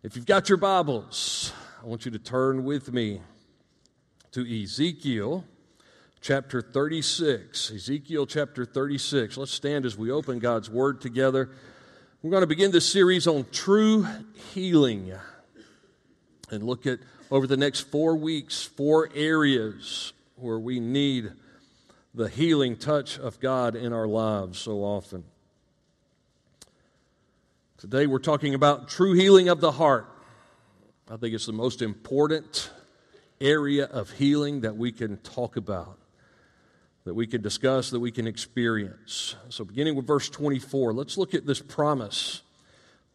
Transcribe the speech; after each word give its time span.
If 0.00 0.14
you've 0.14 0.26
got 0.26 0.48
your 0.48 0.58
Bibles, 0.58 1.52
I 1.82 1.86
want 1.86 2.04
you 2.04 2.12
to 2.12 2.20
turn 2.20 2.62
with 2.62 2.92
me 2.92 3.20
to 4.30 4.62
Ezekiel 4.62 5.44
chapter 6.20 6.62
36. 6.62 7.72
Ezekiel 7.72 8.24
chapter 8.24 8.64
36. 8.64 9.36
Let's 9.36 9.50
stand 9.50 9.84
as 9.84 9.98
we 9.98 10.12
open 10.12 10.38
God's 10.38 10.70
Word 10.70 11.00
together. 11.00 11.50
We're 12.22 12.30
going 12.30 12.42
to 12.42 12.46
begin 12.46 12.70
this 12.70 12.88
series 12.88 13.26
on 13.26 13.46
true 13.50 14.06
healing 14.54 15.14
and 16.48 16.62
look 16.62 16.86
at 16.86 17.00
over 17.32 17.48
the 17.48 17.56
next 17.56 17.80
four 17.80 18.14
weeks, 18.14 18.62
four 18.62 19.10
areas 19.16 20.12
where 20.36 20.60
we 20.60 20.78
need 20.78 21.32
the 22.14 22.28
healing 22.28 22.76
touch 22.76 23.18
of 23.18 23.40
God 23.40 23.74
in 23.74 23.92
our 23.92 24.06
lives 24.06 24.60
so 24.60 24.84
often. 24.84 25.24
Today 27.78 28.08
we're 28.08 28.18
talking 28.18 28.54
about 28.54 28.88
true 28.88 29.12
healing 29.12 29.48
of 29.48 29.60
the 29.60 29.70
heart. 29.70 30.08
I 31.08 31.16
think 31.16 31.32
it's 31.32 31.46
the 31.46 31.52
most 31.52 31.80
important 31.80 32.72
area 33.40 33.84
of 33.84 34.10
healing 34.10 34.62
that 34.62 34.76
we 34.76 34.90
can 34.90 35.18
talk 35.18 35.56
about, 35.56 35.96
that 37.04 37.14
we 37.14 37.28
can 37.28 37.40
discuss, 37.40 37.90
that 37.90 38.00
we 38.00 38.10
can 38.10 38.26
experience. 38.26 39.36
So, 39.50 39.64
beginning 39.64 39.94
with 39.94 40.08
verse 40.08 40.28
24, 40.28 40.92
let's 40.92 41.16
look 41.16 41.34
at 41.34 41.46
this 41.46 41.60
promise 41.60 42.42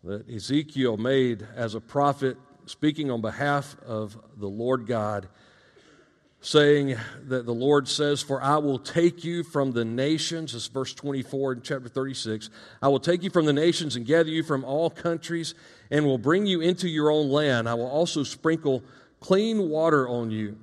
that 0.05 0.29
Ezekiel 0.29 0.95
made 0.95 1.45
as 1.57 1.75
a 1.75 1.81
prophet, 1.81 2.37
speaking 2.65 3.11
on 3.11 3.19
behalf 3.19 3.75
of 3.85 4.17
the 4.37 4.47
Lord 4.47 4.87
God 4.87 5.27
saying 6.43 6.97
that 7.27 7.45
the 7.45 7.53
Lord 7.53 7.87
says, 7.87 8.21
For 8.21 8.41
I 8.41 8.57
will 8.57 8.77
take 8.77 9.23
you 9.23 9.43
from 9.43 9.71
the 9.71 9.85
nations. 9.85 10.51
This 10.51 10.63
is 10.63 10.67
verse 10.67 10.93
24 10.93 11.53
in 11.53 11.61
chapter 11.61 11.87
36. 11.87 12.49
I 12.81 12.89
will 12.89 12.99
take 12.99 13.23
you 13.23 13.29
from 13.29 13.45
the 13.45 13.53
nations 13.53 13.95
and 13.95 14.05
gather 14.05 14.29
you 14.29 14.43
from 14.43 14.65
all 14.65 14.89
countries 14.89 15.55
and 15.89 16.05
will 16.05 16.17
bring 16.17 16.45
you 16.45 16.59
into 16.59 16.89
your 16.89 17.09
own 17.09 17.29
land. 17.29 17.69
I 17.69 17.75
will 17.75 17.87
also 17.87 18.23
sprinkle 18.23 18.83
clean 19.21 19.69
water 19.69 20.07
on 20.07 20.31
you, 20.31 20.57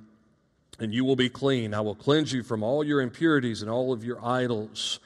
and 0.79 0.93
you 0.93 1.03
will 1.03 1.15
be 1.15 1.29
clean. 1.29 1.73
I 1.73 1.81
will 1.81 1.95
cleanse 1.95 2.31
you 2.31 2.43
from 2.43 2.61
all 2.61 2.83
your 2.83 3.01
impurities 3.01 3.63
and 3.63 3.71
all 3.71 3.91
of 3.91 4.03
your 4.03 4.23
idols. 4.23 4.99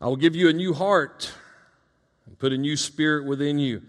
I 0.00 0.06
will 0.06 0.16
give 0.16 0.34
you 0.34 0.48
a 0.48 0.52
new 0.54 0.72
heart 0.72 1.30
and 2.26 2.38
put 2.38 2.54
a 2.54 2.58
new 2.58 2.78
spirit 2.78 3.26
within 3.26 3.58
you. 3.58 3.82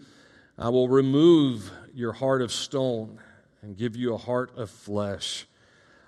I 0.58 0.68
will 0.70 0.90
remove 0.90 1.72
your 1.96 2.12
heart 2.12 2.42
of 2.42 2.52
stone 2.52 3.18
and 3.62 3.78
give 3.78 3.96
you 3.96 4.14
a 4.14 4.18
heart 4.18 4.58
of 4.58 4.70
flesh. 4.70 5.48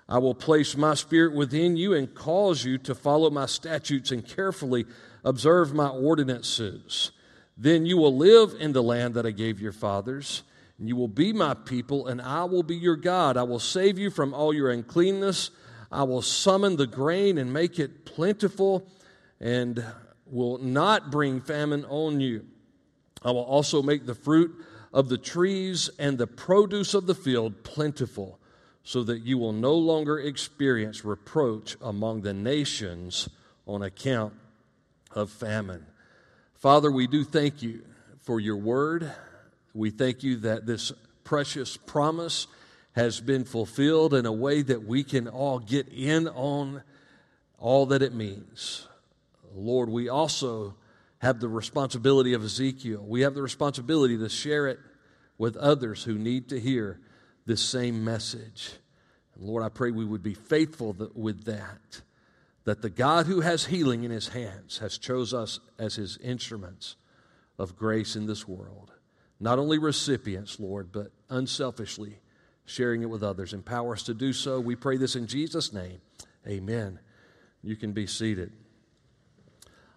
I 0.08 0.18
will 0.18 0.34
place 0.34 0.76
my 0.76 0.94
spirit 0.94 1.34
within 1.34 1.76
you 1.76 1.92
and 1.94 2.14
cause 2.14 2.64
you 2.64 2.78
to 2.78 2.94
follow 2.94 3.28
my 3.28 3.46
statutes 3.46 4.12
and 4.12 4.26
carefully 4.26 4.86
observe 5.24 5.74
my 5.74 5.88
ordinances. 5.88 7.10
Then 7.56 7.86
you 7.86 7.96
will 7.96 8.16
live 8.16 8.54
in 8.60 8.72
the 8.72 8.82
land 8.82 9.14
that 9.14 9.26
I 9.26 9.32
gave 9.32 9.60
your 9.60 9.72
fathers, 9.72 10.44
and 10.78 10.88
you 10.88 10.94
will 10.94 11.08
be 11.08 11.32
my 11.32 11.54
people, 11.54 12.06
and 12.06 12.22
I 12.22 12.44
will 12.44 12.62
be 12.62 12.76
your 12.76 12.96
God. 12.96 13.36
I 13.36 13.42
will 13.42 13.58
save 13.58 13.98
you 13.98 14.10
from 14.10 14.32
all 14.32 14.54
your 14.54 14.70
uncleanness. 14.70 15.50
I 15.90 16.04
will 16.04 16.22
summon 16.22 16.76
the 16.76 16.86
grain 16.86 17.38
and 17.38 17.52
make 17.52 17.80
it 17.80 18.04
plentiful, 18.04 18.86
and 19.40 19.84
will 20.26 20.58
not 20.58 21.10
bring 21.10 21.40
famine 21.40 21.84
on 21.86 22.20
you. 22.20 22.44
I 23.22 23.32
will 23.32 23.44
also 23.44 23.82
make 23.82 24.06
the 24.06 24.14
fruit 24.14 24.54
of 24.92 25.08
the 25.08 25.18
trees 25.18 25.90
and 25.98 26.16
the 26.16 26.26
produce 26.26 26.94
of 26.94 27.06
the 27.06 27.14
field 27.14 27.64
plentiful 27.64 28.38
so 28.86 29.02
that 29.02 29.22
you 29.22 29.36
will 29.36 29.52
no 29.52 29.74
longer 29.74 30.16
experience 30.16 31.04
reproach 31.04 31.76
among 31.80 32.20
the 32.20 32.32
nations 32.32 33.28
on 33.66 33.82
account 33.82 34.32
of 35.10 35.28
famine. 35.28 35.84
Father, 36.54 36.88
we 36.88 37.08
do 37.08 37.24
thank 37.24 37.64
you 37.64 37.82
for 38.20 38.38
your 38.38 38.56
word. 38.56 39.10
We 39.74 39.90
thank 39.90 40.22
you 40.22 40.36
that 40.36 40.66
this 40.66 40.92
precious 41.24 41.76
promise 41.76 42.46
has 42.92 43.20
been 43.20 43.44
fulfilled 43.44 44.14
in 44.14 44.24
a 44.24 44.30
way 44.32 44.62
that 44.62 44.84
we 44.84 45.02
can 45.02 45.26
all 45.26 45.58
get 45.58 45.88
in 45.88 46.28
on 46.28 46.84
all 47.58 47.86
that 47.86 48.02
it 48.02 48.14
means. 48.14 48.86
Lord, 49.52 49.88
we 49.88 50.08
also 50.08 50.76
have 51.18 51.40
the 51.40 51.48
responsibility 51.48 52.34
of 52.34 52.44
Ezekiel. 52.44 53.04
We 53.04 53.22
have 53.22 53.34
the 53.34 53.42
responsibility 53.42 54.16
to 54.16 54.28
share 54.28 54.68
it 54.68 54.78
with 55.38 55.56
others 55.56 56.04
who 56.04 56.14
need 56.14 56.50
to 56.50 56.60
hear 56.60 57.00
this 57.46 57.62
same 57.62 58.04
message. 58.04 58.72
And 59.34 59.44
Lord, 59.44 59.62
I 59.62 59.68
pray 59.68 59.90
we 59.90 60.04
would 60.04 60.22
be 60.22 60.34
faithful 60.34 60.94
with 61.14 61.44
that, 61.44 62.02
that 62.64 62.82
the 62.82 62.90
God 62.90 63.26
who 63.26 63.40
has 63.40 63.66
healing 63.66 64.04
in 64.04 64.10
his 64.10 64.28
hands 64.28 64.78
has 64.78 64.98
chose 64.98 65.32
us 65.32 65.60
as 65.78 65.94
his 65.94 66.18
instruments 66.18 66.96
of 67.58 67.76
grace 67.76 68.16
in 68.16 68.26
this 68.26 68.46
world. 68.46 68.92
Not 69.38 69.58
only 69.58 69.78
recipients, 69.78 70.58
Lord, 70.58 70.90
but 70.92 71.12
unselfishly 71.30 72.18
sharing 72.64 73.02
it 73.02 73.10
with 73.10 73.22
others. 73.22 73.52
Empower 73.52 73.92
us 73.92 74.02
to 74.04 74.14
do 74.14 74.32
so. 74.32 74.60
We 74.60 74.74
pray 74.74 74.96
this 74.96 75.16
in 75.16 75.26
Jesus' 75.26 75.72
name. 75.72 76.00
Amen. 76.46 76.98
You 77.62 77.76
can 77.76 77.92
be 77.92 78.06
seated. 78.06 78.52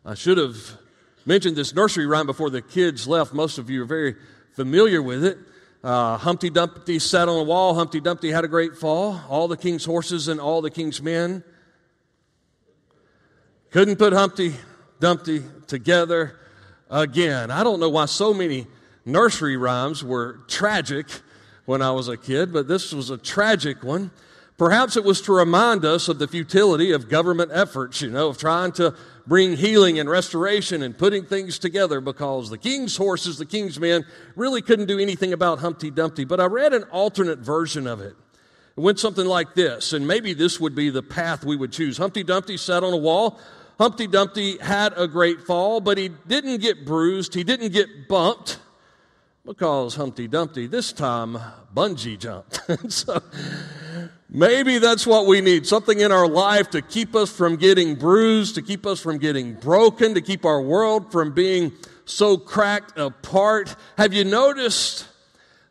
I 0.05 0.13
should 0.13 0.38
have 0.38 0.57
mentioned 1.25 1.55
this 1.55 1.73
nursery 1.73 2.05
rhyme 2.05 2.25
before 2.25 2.49
the 2.49 2.61
kids 2.61 3.07
left. 3.07 3.33
Most 3.33 3.57
of 3.57 3.69
you 3.69 3.81
are 3.83 3.85
very 3.85 4.15
familiar 4.53 5.01
with 5.01 5.23
it. 5.23 5.38
Uh, 5.81 6.17
Humpty 6.17 6.50
Dumpty 6.50 7.00
sat 7.00 7.29
on 7.29 7.40
a 7.40 7.44
wall. 7.44 7.73
Humpty 7.73 8.01
Dumpty 8.01 8.31
had 8.31 8.44
a 8.44 8.50
great 8.50 8.75
fall. 8.75 9.22
All 9.29 9.47
the 9.47 9.56
king's 9.56 9.85
horses 9.85 10.28
and 10.28 10.40
all 10.40 10.62
the 10.62 10.69
king's 10.69 11.01
men 11.01 11.44
couldn't 13.72 13.95
put 13.95 14.12
Humpty 14.12 14.56
Dumpty 15.00 15.41
together 15.68 16.38
again. 16.89 17.50
I 17.50 17.63
don't 17.63 17.79
know 17.79 17.89
why 17.89 18.07
so 18.07 18.34
many 18.34 18.68
nursery 19.06 19.56
rhymes 19.56 20.03
were 20.03 20.41
tragic 20.47 21.07
when 21.66 21.81
I 21.81 21.91
was 21.91 22.09
a 22.09 22.18
kid, 22.18 22.51
but 22.51 22.68
this 22.68 22.91
was 22.91 23.09
a 23.09 23.18
tragic 23.18 23.81
one. 23.81 24.12
Perhaps 24.57 24.97
it 24.97 25.06
was 25.06 25.22
to 25.22 25.31
remind 25.31 25.85
us 25.85 26.09
of 26.09 26.19
the 26.19 26.28
futility 26.28 26.91
of 26.91 27.07
government 27.07 27.51
efforts, 27.53 28.01
you 28.01 28.09
know, 28.09 28.28
of 28.28 28.38
trying 28.38 28.73
to 28.73 28.94
bring 29.29 29.56
healing 29.56 30.00
and 30.00 30.09
restoration 30.09 30.81
and 30.81 30.97
putting 30.97 31.23
things 31.23 31.59
together 31.59 32.01
because 32.01 32.50
the 32.50 32.57
king's 32.57 32.97
horses, 32.97 33.38
the 33.38 33.45
king's 33.45 33.79
men, 33.79 34.03
really 34.35 34.59
couldn't 34.59 34.88
do 34.88 34.97
anything 34.97 35.34
about 35.34 35.59
Humpty 35.59 35.91
Dumpty. 35.91 36.25
But 36.25 36.40
I 36.40 36.45
read 36.45 36.73
an 36.73 36.84
alternate 36.85 37.38
version 37.38 37.85
of 37.85 38.01
it. 38.01 38.16
It 38.75 38.81
went 38.81 38.97
something 38.97 39.28
like 39.28 39.53
this, 39.53 39.94
and 39.94 40.07
maybe 40.07 40.34
this 40.34 40.59
would 40.59 40.73
be 40.73 40.89
the 40.89 41.03
path 41.03 41.45
we 41.45 41.56
would 41.56 41.72
choose. 41.72 41.97
Humpty 41.97 42.23
Dumpty 42.23 42.57
sat 42.57 42.84
on 42.84 42.91
a 42.91 42.97
wall. 42.97 43.39
Humpty 43.78 44.07
Dumpty 44.07 44.57
had 44.57 44.94
a 44.97 45.07
great 45.07 45.41
fall, 45.41 45.79
but 45.79 46.00
he 46.00 46.09
didn't 46.09 46.57
get 46.59 46.84
bruised, 46.84 47.35
he 47.35 47.44
didn't 47.44 47.72
get 47.72 48.09
bumped 48.09 48.57
because 49.45 49.95
Humpty 49.95 50.28
Dumpty 50.28 50.66
this 50.66 50.91
time 50.91 51.38
bungee 51.73 52.18
jumped. 52.18 52.62
so 52.91 53.22
maybe 54.29 54.78
that's 54.78 55.06
what 55.07 55.25
we 55.25 55.41
need 55.41 55.66
something 55.66 56.00
in 56.00 56.12
our 56.12 56.28
life 56.28 56.69
to 56.72 56.81
keep 56.81 57.16
us 57.16 57.31
from 57.31 57.56
getting 57.56 57.95
bruised, 57.95 58.56
to 58.56 58.62
keep 58.62 58.85
us 58.85 59.00
from 59.01 59.17
getting 59.17 59.53
broken, 59.53 60.13
to 60.13 60.22
keep 60.22 60.45
our 60.45 60.62
world 60.62 61.12
from 61.12 61.34
being 61.34 61.72
so 62.06 62.38
cracked 62.38 62.97
apart. 62.97 63.75
Have 63.97 64.13
you 64.13 64.23
noticed 64.23 65.07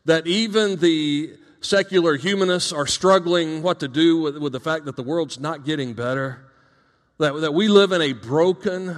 that 0.05 0.27
even 0.27 0.77
the 0.77 1.37
secular 1.61 2.17
humanists 2.17 2.73
are 2.73 2.87
struggling 2.87 3.63
what 3.63 3.81
to 3.81 3.89
do 3.89 4.21
with, 4.21 4.39
with 4.39 4.53
the 4.53 4.61
fact 4.61 4.85
that 4.85 4.97
the 4.97 5.03
world's 5.03 5.39
not 5.39 5.65
getting 5.65 5.95
better? 5.95 6.45
That, 7.19 7.33
that 7.41 7.53
we 7.53 7.69
live 7.69 7.93
in 7.93 8.01
a 8.01 8.13
broken 8.13 8.97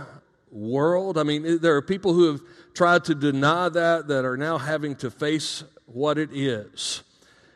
world? 0.51 1.17
I 1.17 1.23
mean, 1.23 1.59
there 1.61 1.77
are 1.77 1.83
people 1.83 2.13
who 2.13 2.31
have 2.33 2.43
tried 2.75 3.05
to 3.05 3.15
deny 3.15 3.69
that 3.71 4.09
that 4.09 4.25
are 4.25 4.37
now 4.37 4.59
having 4.59 4.95
to 4.97 5.11
face 5.11 5.65
what 5.87 6.19
it 6.19 6.31
is. 6.33 7.03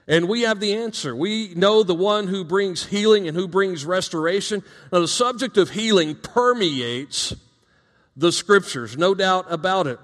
And 0.07 0.29
we 0.29 0.43
have 0.43 0.61
the 0.61 0.75
answer. 0.75 1.17
We 1.17 1.55
know 1.55 1.83
the 1.83 1.95
one 1.95 2.27
who 2.27 2.45
brings 2.45 2.85
healing 2.85 3.27
and 3.27 3.37
who 3.37 3.49
brings 3.49 3.87
restoration. 3.87 4.63
Now, 4.93 5.01
the 5.01 5.09
subject 5.09 5.57
of 5.57 5.71
healing 5.71 6.15
permeates 6.15 7.35
the 8.17 8.31
scriptures, 8.31 8.97
no 8.97 9.15
doubt 9.15 9.47
about 9.49 9.87
it. 9.87 9.99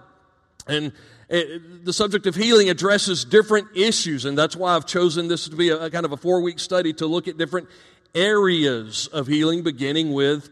And 0.66 0.92
it, 1.28 1.84
the 1.84 1.92
subject 1.92 2.26
of 2.26 2.34
healing 2.34 2.70
addresses 2.70 3.24
different 3.24 3.68
issues, 3.76 4.24
and 4.24 4.36
that's 4.36 4.56
why 4.56 4.74
I've 4.74 4.86
chosen 4.86 5.28
this 5.28 5.48
to 5.48 5.54
be 5.54 5.68
a, 5.68 5.84
a 5.84 5.90
kind 5.90 6.04
of 6.04 6.12
a 6.12 6.16
four 6.16 6.40
week 6.40 6.58
study 6.58 6.92
to 6.94 7.06
look 7.06 7.28
at 7.28 7.38
different 7.38 7.68
areas 8.14 9.06
of 9.06 9.26
healing, 9.26 9.62
beginning 9.62 10.12
with 10.12 10.50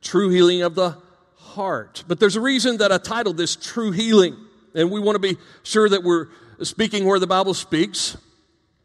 true 0.00 0.30
healing 0.30 0.62
of 0.62 0.74
the 0.74 0.96
heart. 1.36 2.02
But 2.08 2.18
there's 2.18 2.36
a 2.36 2.40
reason 2.40 2.78
that 2.78 2.90
I 2.90 2.98
titled 2.98 3.36
this 3.36 3.56
True 3.56 3.92
Healing. 3.92 4.36
And 4.74 4.90
we 4.90 5.00
want 5.00 5.16
to 5.16 5.20
be 5.20 5.38
sure 5.62 5.88
that 5.88 6.02
we're 6.02 6.26
speaking 6.62 7.06
where 7.06 7.18
the 7.18 7.26
Bible 7.26 7.54
speaks 7.54 8.16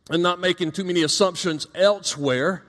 and 0.09 0.23
not 0.23 0.39
making 0.39 0.71
too 0.71 0.83
many 0.83 1.03
assumptions 1.03 1.67
elsewhere. 1.75 2.63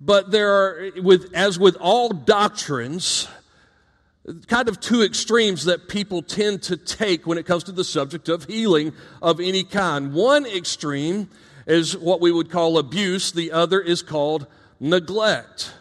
But 0.00 0.30
there 0.30 0.50
are, 0.50 0.90
with, 1.02 1.34
as 1.34 1.58
with 1.58 1.76
all 1.80 2.10
doctrines, 2.10 3.28
kind 4.46 4.68
of 4.68 4.80
two 4.80 5.02
extremes 5.02 5.64
that 5.64 5.88
people 5.88 6.22
tend 6.22 6.62
to 6.64 6.76
take 6.76 7.26
when 7.26 7.38
it 7.38 7.46
comes 7.46 7.64
to 7.64 7.72
the 7.72 7.84
subject 7.84 8.28
of 8.28 8.44
healing 8.44 8.92
of 9.20 9.40
any 9.40 9.64
kind. 9.64 10.12
One 10.12 10.46
extreme 10.46 11.28
is 11.66 11.96
what 11.96 12.20
we 12.20 12.30
would 12.30 12.50
call 12.50 12.78
abuse, 12.78 13.32
the 13.32 13.52
other 13.52 13.80
is 13.80 14.02
called 14.02 14.46
neglect. 14.80 15.72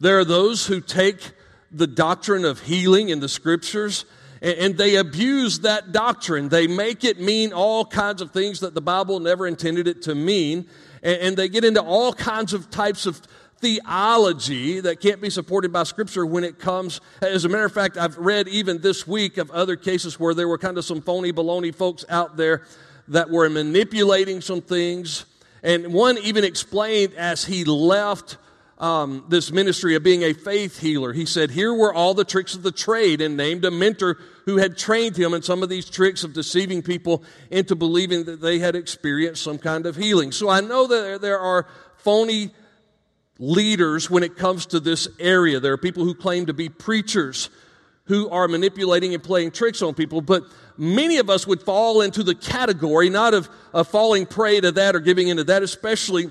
There 0.00 0.18
are 0.18 0.24
those 0.24 0.66
who 0.66 0.80
take 0.80 1.32
the 1.70 1.86
doctrine 1.86 2.44
of 2.44 2.60
healing 2.60 3.08
in 3.08 3.20
the 3.20 3.28
scriptures 3.28 4.04
and 4.44 4.76
they 4.76 4.96
abuse 4.96 5.60
that 5.60 5.92
doctrine. 5.92 6.50
They 6.50 6.66
make 6.66 7.02
it 7.02 7.18
mean 7.18 7.54
all 7.54 7.86
kinds 7.86 8.20
of 8.20 8.30
things 8.30 8.60
that 8.60 8.74
the 8.74 8.82
Bible 8.82 9.18
never 9.18 9.46
intended 9.46 9.88
it 9.88 10.02
to 10.02 10.14
mean. 10.14 10.66
And 11.02 11.36
they 11.36 11.48
get 11.48 11.64
into 11.64 11.82
all 11.82 12.12
kinds 12.12 12.52
of 12.52 12.70
types 12.70 13.06
of 13.06 13.22
theology 13.58 14.80
that 14.80 15.00
can't 15.00 15.22
be 15.22 15.30
supported 15.30 15.72
by 15.72 15.84
Scripture 15.84 16.26
when 16.26 16.44
it 16.44 16.58
comes. 16.58 17.00
As 17.22 17.46
a 17.46 17.48
matter 17.48 17.64
of 17.64 17.72
fact, 17.72 17.96
I've 17.96 18.18
read 18.18 18.46
even 18.48 18.82
this 18.82 19.06
week 19.06 19.38
of 19.38 19.50
other 19.50 19.76
cases 19.76 20.20
where 20.20 20.34
there 20.34 20.46
were 20.46 20.58
kind 20.58 20.76
of 20.76 20.84
some 20.84 21.00
phony 21.00 21.32
baloney 21.32 21.74
folks 21.74 22.04
out 22.10 22.36
there 22.36 22.66
that 23.08 23.30
were 23.30 23.48
manipulating 23.48 24.42
some 24.42 24.60
things. 24.60 25.24
And 25.62 25.94
one 25.94 26.18
even 26.18 26.44
explained 26.44 27.14
as 27.14 27.46
he 27.46 27.64
left 27.64 28.36
um, 28.78 29.24
this 29.28 29.50
ministry 29.50 29.94
of 29.94 30.02
being 30.02 30.22
a 30.22 30.34
faith 30.34 30.78
healer. 30.80 31.14
He 31.14 31.24
said, 31.24 31.50
Here 31.50 31.72
were 31.72 31.94
all 31.94 32.12
the 32.12 32.24
tricks 32.24 32.54
of 32.54 32.62
the 32.62 32.72
trade, 32.72 33.20
and 33.22 33.36
named 33.36 33.64
a 33.64 33.70
mentor 33.70 34.18
who 34.44 34.58
had 34.58 34.76
trained 34.76 35.16
him 35.16 35.34
in 35.34 35.42
some 35.42 35.62
of 35.62 35.68
these 35.68 35.88
tricks 35.88 36.22
of 36.24 36.32
deceiving 36.32 36.82
people 36.82 37.22
into 37.50 37.74
believing 37.74 38.24
that 38.24 38.40
they 38.40 38.58
had 38.58 38.76
experienced 38.76 39.42
some 39.42 39.58
kind 39.58 39.86
of 39.86 39.96
healing. 39.96 40.32
So 40.32 40.48
I 40.48 40.60
know 40.60 40.86
that 40.86 41.20
there 41.20 41.38
are 41.38 41.66
phony 41.96 42.50
leaders 43.38 44.10
when 44.10 44.22
it 44.22 44.36
comes 44.36 44.66
to 44.66 44.80
this 44.80 45.08
area. 45.18 45.60
There 45.60 45.72
are 45.72 45.78
people 45.78 46.04
who 46.04 46.14
claim 46.14 46.46
to 46.46 46.54
be 46.54 46.68
preachers 46.68 47.50
who 48.06 48.28
are 48.28 48.46
manipulating 48.48 49.14
and 49.14 49.22
playing 49.22 49.50
tricks 49.50 49.80
on 49.80 49.94
people, 49.94 50.20
but 50.20 50.44
many 50.76 51.16
of 51.16 51.30
us 51.30 51.46
would 51.46 51.62
fall 51.62 52.02
into 52.02 52.22
the 52.22 52.34
category 52.34 53.08
not 53.08 53.32
of, 53.32 53.48
of 53.72 53.88
falling 53.88 54.26
prey 54.26 54.60
to 54.60 54.70
that 54.72 54.94
or 54.94 55.00
giving 55.00 55.28
into 55.28 55.44
that, 55.44 55.62
especially 55.62 56.30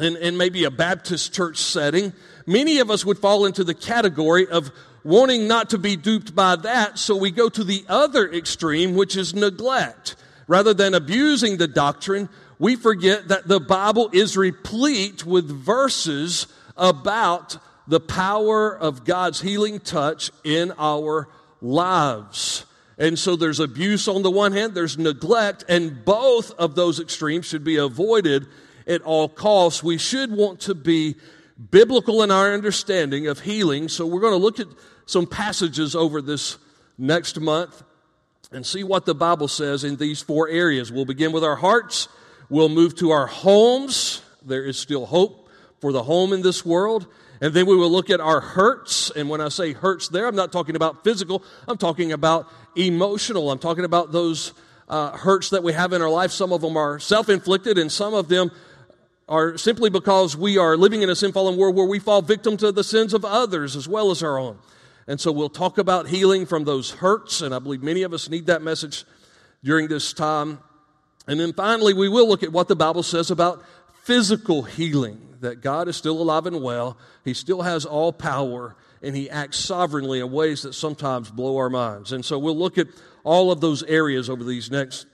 in, 0.00 0.16
in 0.16 0.36
maybe 0.36 0.64
a 0.64 0.70
Baptist 0.70 1.34
church 1.34 1.58
setting, 1.58 2.12
many 2.46 2.78
of 2.78 2.90
us 2.90 3.04
would 3.04 3.18
fall 3.18 3.44
into 3.46 3.64
the 3.64 3.74
category 3.74 4.46
of 4.46 4.70
wanting 5.08 5.48
not 5.48 5.70
to 5.70 5.78
be 5.78 5.96
duped 5.96 6.34
by 6.34 6.54
that, 6.54 6.98
so 6.98 7.16
we 7.16 7.30
go 7.30 7.48
to 7.48 7.64
the 7.64 7.82
other 7.88 8.30
extreme, 8.30 8.94
which 8.94 9.16
is 9.16 9.34
neglect. 9.34 10.14
Rather 10.46 10.74
than 10.74 10.92
abusing 10.92 11.56
the 11.56 11.66
doctrine, 11.66 12.28
we 12.58 12.76
forget 12.76 13.28
that 13.28 13.48
the 13.48 13.58
Bible 13.58 14.10
is 14.12 14.36
replete 14.36 15.24
with 15.24 15.48
verses 15.48 16.46
about 16.76 17.56
the 17.86 18.00
power 18.00 18.76
of 18.76 19.06
God's 19.06 19.40
healing 19.40 19.80
touch 19.80 20.30
in 20.44 20.74
our 20.78 21.26
lives. 21.62 22.66
And 22.98 23.18
so 23.18 23.34
there's 23.34 23.60
abuse 23.60 24.08
on 24.08 24.22
the 24.22 24.30
one 24.30 24.52
hand, 24.52 24.74
there's 24.74 24.98
neglect, 24.98 25.64
and 25.70 26.04
both 26.04 26.50
of 26.58 26.74
those 26.74 27.00
extremes 27.00 27.46
should 27.46 27.64
be 27.64 27.76
avoided 27.76 28.46
at 28.86 29.00
all 29.02 29.30
costs. 29.30 29.82
We 29.82 29.96
should 29.96 30.32
want 30.32 30.60
to 30.60 30.74
be 30.74 31.16
biblical 31.70 32.22
in 32.22 32.30
our 32.30 32.52
understanding 32.52 33.26
of 33.26 33.40
healing. 33.40 33.88
So 33.88 34.04
we're 34.06 34.20
going 34.20 34.34
to 34.34 34.36
look 34.36 34.60
at 34.60 34.66
some 35.08 35.26
passages 35.26 35.96
over 35.96 36.20
this 36.20 36.58
next 36.98 37.40
month 37.40 37.82
and 38.52 38.64
see 38.64 38.84
what 38.84 39.06
the 39.06 39.14
Bible 39.14 39.48
says 39.48 39.82
in 39.82 39.96
these 39.96 40.20
four 40.20 40.48
areas. 40.48 40.92
We'll 40.92 41.06
begin 41.06 41.32
with 41.32 41.42
our 41.42 41.56
hearts. 41.56 42.08
We'll 42.50 42.68
move 42.68 42.94
to 42.96 43.10
our 43.10 43.26
homes. 43.26 44.20
There 44.44 44.62
is 44.62 44.78
still 44.78 45.06
hope 45.06 45.48
for 45.80 45.92
the 45.92 46.02
home 46.02 46.34
in 46.34 46.42
this 46.42 46.64
world. 46.64 47.06
And 47.40 47.54
then 47.54 47.64
we 47.64 47.74
will 47.74 47.90
look 47.90 48.10
at 48.10 48.20
our 48.20 48.40
hurts. 48.40 49.10
And 49.10 49.30
when 49.30 49.40
I 49.40 49.48
say 49.48 49.72
hurts 49.72 50.08
there, 50.08 50.26
I'm 50.26 50.36
not 50.36 50.52
talking 50.52 50.76
about 50.76 51.04
physical, 51.04 51.42
I'm 51.66 51.78
talking 51.78 52.12
about 52.12 52.46
emotional. 52.76 53.50
I'm 53.50 53.58
talking 53.58 53.86
about 53.86 54.12
those 54.12 54.52
uh, 54.90 55.12
hurts 55.12 55.48
that 55.50 55.62
we 55.62 55.72
have 55.72 55.94
in 55.94 56.02
our 56.02 56.10
life. 56.10 56.32
Some 56.32 56.52
of 56.52 56.60
them 56.60 56.76
are 56.76 56.98
self 56.98 57.30
inflicted, 57.30 57.78
and 57.78 57.90
some 57.90 58.12
of 58.12 58.28
them 58.28 58.50
are 59.26 59.56
simply 59.56 59.88
because 59.88 60.36
we 60.36 60.58
are 60.58 60.76
living 60.76 61.00
in 61.00 61.08
a 61.08 61.16
sin 61.16 61.32
fallen 61.32 61.56
world 61.56 61.76
where 61.76 61.86
we 61.86 61.98
fall 61.98 62.20
victim 62.20 62.58
to 62.58 62.72
the 62.72 62.84
sins 62.84 63.14
of 63.14 63.24
others 63.24 63.74
as 63.74 63.88
well 63.88 64.10
as 64.10 64.22
our 64.22 64.38
own. 64.38 64.58
And 65.08 65.20
so 65.20 65.32
we'll 65.32 65.48
talk 65.48 65.78
about 65.78 66.06
healing 66.06 66.46
from 66.46 66.64
those 66.64 66.90
hurts, 66.92 67.40
and 67.40 67.52
I 67.54 67.58
believe 67.58 67.82
many 67.82 68.02
of 68.02 68.12
us 68.12 68.28
need 68.28 68.46
that 68.46 68.62
message 68.62 69.04
during 69.64 69.88
this 69.88 70.12
time. 70.12 70.60
And 71.26 71.40
then 71.40 71.52
finally, 71.52 71.92
we 71.94 72.08
will 72.08 72.28
look 72.28 72.44
at 72.44 72.52
what 72.52 72.68
the 72.68 72.76
Bible 72.76 73.02
says 73.02 73.30
about 73.32 73.64
physical 74.04 74.62
healing 74.62 75.36
that 75.40 75.60
God 75.60 75.88
is 75.88 75.96
still 75.96 76.22
alive 76.22 76.46
and 76.46 76.62
well, 76.62 76.96
He 77.24 77.34
still 77.34 77.62
has 77.62 77.84
all 77.84 78.12
power, 78.12 78.76
and 79.02 79.16
He 79.16 79.28
acts 79.28 79.58
sovereignly 79.58 80.20
in 80.20 80.30
ways 80.30 80.62
that 80.62 80.74
sometimes 80.74 81.30
blow 81.30 81.56
our 81.56 81.70
minds. 81.70 82.12
And 82.12 82.24
so 82.24 82.38
we'll 82.38 82.56
look 82.56 82.78
at 82.78 82.86
all 83.24 83.50
of 83.50 83.60
those 83.60 83.82
areas 83.82 84.30
over 84.30 84.44
these 84.44 84.70
next 84.70 85.06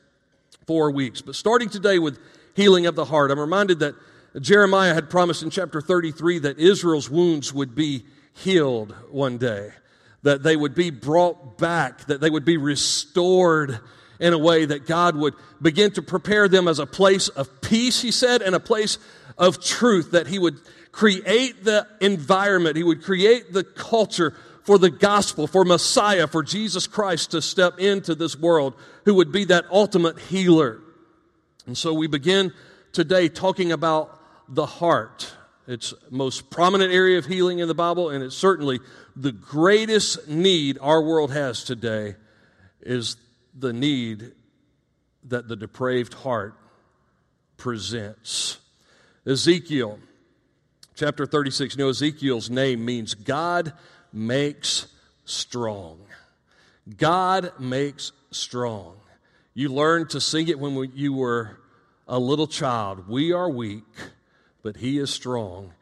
four 0.67 0.91
weeks. 0.91 1.23
But 1.23 1.37
starting 1.37 1.71
today 1.71 1.99
with 1.99 2.19
healing 2.55 2.87
of 2.87 2.95
the 2.95 3.05
heart. 3.05 3.31
I'm 3.31 3.39
reminded 3.39 3.81
that 3.81 3.95
Jeremiah 4.41 4.95
had 4.95 5.11
promised 5.11 5.43
in 5.43 5.51
chapter 5.51 5.81
33 5.81 6.41
that 6.41 6.59
Israel's 6.59 7.11
wounds 7.11 7.53
would 7.53 7.75
be 7.75 8.05
healed 8.33 8.95
one 9.11 9.39
day, 9.39 9.73
that 10.25 10.43
they 10.43 10.57
would 10.57 10.75
be 10.75 10.91
brought 10.91 11.57
back, 11.59 12.07
that 12.07 12.21
they 12.21 12.31
would 12.31 12.45
be 12.45 12.57
restored 12.57 13.79
in 14.19 14.33
a 14.33 14.39
way 14.39 14.65
that 14.65 14.87
God 14.87 15.17
would 15.17 15.35
begin 15.61 15.91
to 15.93 16.03
prepare 16.03 16.49
them 16.49 16.67
as 16.67 16.79
a 16.79 16.87
place 16.87 17.29
of 17.29 17.61
peace, 17.61 18.03
he 18.03 18.11
said, 18.11 18.43
and 18.43 18.55
a 18.55 18.61
place 18.61 18.99
of 19.39 19.63
truth, 19.63 20.13
that 20.13 20.27
he 20.27 20.39
would 20.39 20.59
create 20.93 21.65
the 21.65 21.87
environment, 22.01 22.77
he 22.77 22.83
would 22.83 23.03
create 23.03 23.53
the 23.53 23.65
culture 23.65 24.35
for 24.63 24.79
the 24.79 24.91
gospel, 24.91 25.47
for 25.47 25.65
Messiah, 25.65 26.27
for 26.27 26.43
Jesus 26.43 26.87
Christ 26.87 27.33
to 27.33 27.43
step 27.43 27.79
into 27.79 28.15
this 28.15 28.35
world, 28.35 28.75
who 29.05 29.15
would 29.15 29.31
be 29.31 29.45
that 29.47 29.67
ultimate 29.71 30.19
healer. 30.19 30.81
And 31.67 31.77
so 31.77 31.93
we 31.93 32.07
begin 32.07 32.53
today 32.93 33.29
talking 33.29 33.73
about 33.73 34.19
the 34.49 34.65
heart. 34.65 35.35
It's 35.67 35.95
most 36.11 36.51
prominent 36.51 36.93
area 36.93 37.19
of 37.19 37.27
healing 37.27 37.59
in 37.59 37.69
the 37.69 37.75
Bible, 37.75 38.11
and 38.11 38.23
it's 38.23 38.37
certainly 38.37 38.81
the 39.17 39.33
greatest 39.33 40.29
need 40.29 40.79
our 40.81 41.03
world 41.03 41.33
has 41.33 41.65
today 41.65 42.17
is 42.83 43.17
the 43.55 43.73
need 43.73 44.33
that 45.25 45.49
the 45.49 45.57
depraved 45.57 46.15
heart 46.15 46.55
presents. 47.57 48.59
Ezekiel 49.27 49.99
chapter 50.95 51.27
36. 51.27 51.77
You 51.77 51.85
know, 51.85 51.91
Ezekiel's 51.91 52.51
name 52.51 52.85
means 52.85 53.15
God 53.15 53.73
makes 54.13 54.87
strong. 55.25 56.01
God 56.97 57.53
makes 57.59 58.13
strong. 58.31 58.97
You 59.55 59.71
learned 59.71 60.11
to 60.11 60.21
sing 60.21 60.49
it 60.49 60.59
when 60.59 60.93
you 60.95 61.13
were 61.15 61.59
a 62.07 62.19
little 62.19 62.47
child. 62.47 63.09
We 63.09 63.33
are 63.33 63.49
weak, 63.49 63.85
but 64.65 64.79
He 64.79 64.99
is 64.99 65.11
strong. 65.11 65.73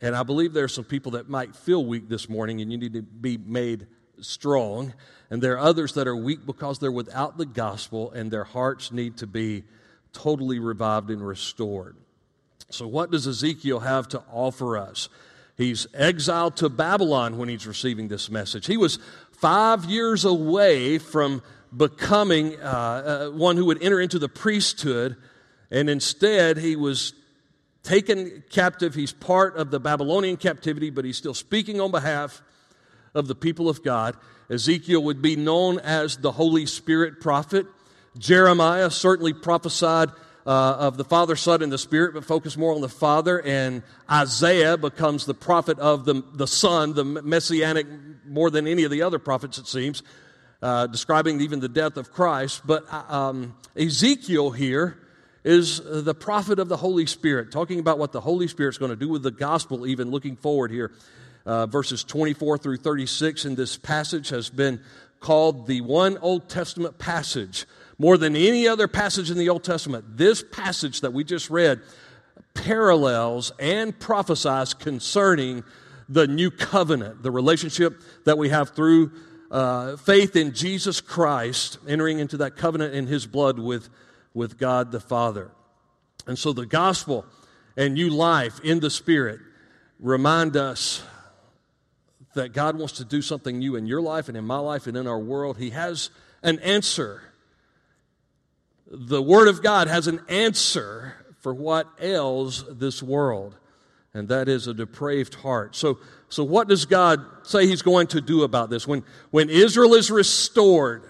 And 0.00 0.14
I 0.14 0.22
believe 0.22 0.52
there 0.52 0.64
are 0.64 0.68
some 0.68 0.84
people 0.84 1.12
that 1.12 1.28
might 1.28 1.56
feel 1.56 1.84
weak 1.84 2.08
this 2.08 2.28
morning 2.28 2.60
and 2.60 2.70
you 2.70 2.78
need 2.78 2.92
to 2.92 3.02
be 3.02 3.36
made 3.36 3.88
strong. 4.20 4.94
And 5.30 5.42
there 5.42 5.54
are 5.54 5.58
others 5.58 5.94
that 5.94 6.06
are 6.06 6.14
weak 6.14 6.46
because 6.46 6.78
they're 6.78 6.92
without 6.92 7.36
the 7.36 7.46
gospel 7.46 8.12
and 8.12 8.30
their 8.30 8.44
hearts 8.44 8.92
need 8.92 9.16
to 9.16 9.26
be 9.26 9.64
totally 10.12 10.60
revived 10.60 11.10
and 11.10 11.26
restored. 11.26 11.96
So, 12.70 12.86
what 12.86 13.10
does 13.10 13.26
Ezekiel 13.26 13.80
have 13.80 14.08
to 14.08 14.22
offer 14.30 14.76
us? 14.76 15.08
He's 15.56 15.86
exiled 15.94 16.56
to 16.58 16.68
Babylon 16.68 17.38
when 17.38 17.48
he's 17.48 17.66
receiving 17.66 18.08
this 18.08 18.30
message. 18.30 18.66
He 18.66 18.76
was 18.76 18.98
five 19.32 19.86
years 19.86 20.24
away 20.24 20.98
from 20.98 21.42
becoming 21.76 22.60
uh, 22.60 23.28
uh, 23.30 23.30
one 23.30 23.56
who 23.56 23.64
would 23.64 23.82
enter 23.82 24.00
into 24.00 24.18
the 24.18 24.28
priesthood, 24.28 25.16
and 25.70 25.90
instead 25.90 26.58
he 26.58 26.76
was 26.76 27.14
taken 27.88 28.44
captive. 28.50 28.94
He's 28.94 29.12
part 29.12 29.56
of 29.56 29.70
the 29.70 29.80
Babylonian 29.80 30.36
captivity, 30.36 30.90
but 30.90 31.06
he's 31.06 31.16
still 31.16 31.32
speaking 31.32 31.80
on 31.80 31.90
behalf 31.90 32.42
of 33.14 33.28
the 33.28 33.34
people 33.34 33.70
of 33.70 33.82
God. 33.82 34.14
Ezekiel 34.50 35.02
would 35.04 35.22
be 35.22 35.36
known 35.36 35.78
as 35.78 36.18
the 36.18 36.32
Holy 36.32 36.66
Spirit 36.66 37.18
prophet. 37.18 37.66
Jeremiah 38.18 38.90
certainly 38.90 39.32
prophesied 39.32 40.10
uh, 40.46 40.76
of 40.78 40.98
the 40.98 41.04
Father, 41.04 41.34
Son, 41.34 41.62
and 41.62 41.72
the 41.72 41.78
Spirit, 41.78 42.12
but 42.12 42.26
focus 42.26 42.58
more 42.58 42.74
on 42.74 42.82
the 42.82 42.90
Father. 42.90 43.40
And 43.40 43.82
Isaiah 44.10 44.76
becomes 44.76 45.24
the 45.24 45.34
prophet 45.34 45.78
of 45.78 46.04
the, 46.04 46.22
the 46.34 46.46
Son, 46.46 46.92
the 46.92 47.04
messianic, 47.04 47.86
more 48.26 48.50
than 48.50 48.66
any 48.66 48.84
of 48.84 48.90
the 48.90 49.00
other 49.00 49.18
prophets, 49.18 49.56
it 49.56 49.66
seems 49.66 50.02
uh, 50.60 50.86
describing 50.88 51.40
even 51.40 51.60
the 51.60 51.68
death 51.68 51.96
of 51.96 52.12
Christ. 52.12 52.66
But 52.66 52.84
uh, 52.90 53.04
um, 53.08 53.56
Ezekiel 53.76 54.50
here 54.50 54.98
is 55.44 55.80
the 55.84 56.14
prophet 56.14 56.58
of 56.58 56.68
the 56.68 56.76
Holy 56.76 57.06
Spirit, 57.06 57.52
talking 57.52 57.78
about 57.78 57.98
what 57.98 58.12
the 58.12 58.20
Holy 58.20 58.48
Spirit's 58.48 58.78
going 58.78 58.90
to 58.90 58.96
do 58.96 59.08
with 59.08 59.22
the 59.22 59.30
gospel, 59.30 59.86
even 59.86 60.10
looking 60.10 60.36
forward 60.36 60.70
here. 60.70 60.92
Uh, 61.46 61.66
verses 61.66 62.04
24 62.04 62.58
through 62.58 62.76
36 62.76 63.44
in 63.44 63.54
this 63.54 63.76
passage 63.76 64.28
has 64.28 64.50
been 64.50 64.80
called 65.20 65.66
the 65.66 65.80
one 65.80 66.18
Old 66.18 66.48
Testament 66.48 66.98
passage. 66.98 67.66
More 67.98 68.16
than 68.16 68.36
any 68.36 68.68
other 68.68 68.86
passage 68.86 69.30
in 69.30 69.38
the 69.38 69.48
Old 69.48 69.64
Testament, 69.64 70.04
this 70.16 70.42
passage 70.42 71.00
that 71.00 71.12
we 71.12 71.24
just 71.24 71.50
read 71.50 71.80
parallels 72.54 73.52
and 73.58 73.98
prophesies 73.98 74.74
concerning 74.74 75.64
the 76.08 76.26
new 76.26 76.50
covenant, 76.50 77.22
the 77.22 77.30
relationship 77.30 78.00
that 78.24 78.38
we 78.38 78.48
have 78.48 78.70
through 78.70 79.12
uh, 79.50 79.96
faith 79.96 80.36
in 80.36 80.52
Jesus 80.52 81.00
Christ, 81.00 81.78
entering 81.88 82.18
into 82.18 82.36
that 82.38 82.56
covenant 82.56 82.94
in 82.94 83.06
his 83.06 83.26
blood 83.26 83.58
with, 83.58 83.88
with 84.34 84.58
God 84.58 84.92
the 84.92 85.00
Father. 85.00 85.50
And 86.26 86.38
so 86.38 86.52
the 86.52 86.66
gospel 86.66 87.24
and 87.76 87.94
new 87.94 88.10
life 88.10 88.60
in 88.60 88.80
the 88.80 88.90
Spirit 88.90 89.40
remind 89.98 90.56
us 90.56 91.02
that 92.34 92.52
God 92.52 92.78
wants 92.78 92.94
to 92.94 93.04
do 93.04 93.22
something 93.22 93.58
new 93.58 93.76
in 93.76 93.86
your 93.86 94.00
life 94.00 94.28
and 94.28 94.36
in 94.36 94.44
my 94.44 94.58
life 94.58 94.86
and 94.86 94.96
in 94.96 95.06
our 95.06 95.18
world, 95.18 95.58
He 95.58 95.70
has 95.70 96.10
an 96.42 96.58
answer. 96.60 97.22
The 98.90 99.22
Word 99.22 99.48
of 99.48 99.62
God 99.62 99.88
has 99.88 100.06
an 100.06 100.20
answer 100.28 101.14
for 101.40 101.54
what 101.54 101.88
ails 102.00 102.64
this 102.78 103.02
world, 103.02 103.56
and 104.14 104.28
that 104.28 104.48
is 104.48 104.66
a 104.66 104.74
depraved 104.74 105.34
heart. 105.36 105.74
So, 105.74 105.98
so 106.28 106.44
what 106.44 106.68
does 106.68 106.84
God 106.84 107.24
say 107.42 107.66
He's 107.66 107.82
going 107.82 108.08
to 108.08 108.20
do 108.20 108.42
about 108.42 108.70
this? 108.70 108.86
When, 108.86 109.04
when 109.30 109.50
Israel 109.50 109.94
is 109.94 110.10
restored, 110.10 111.02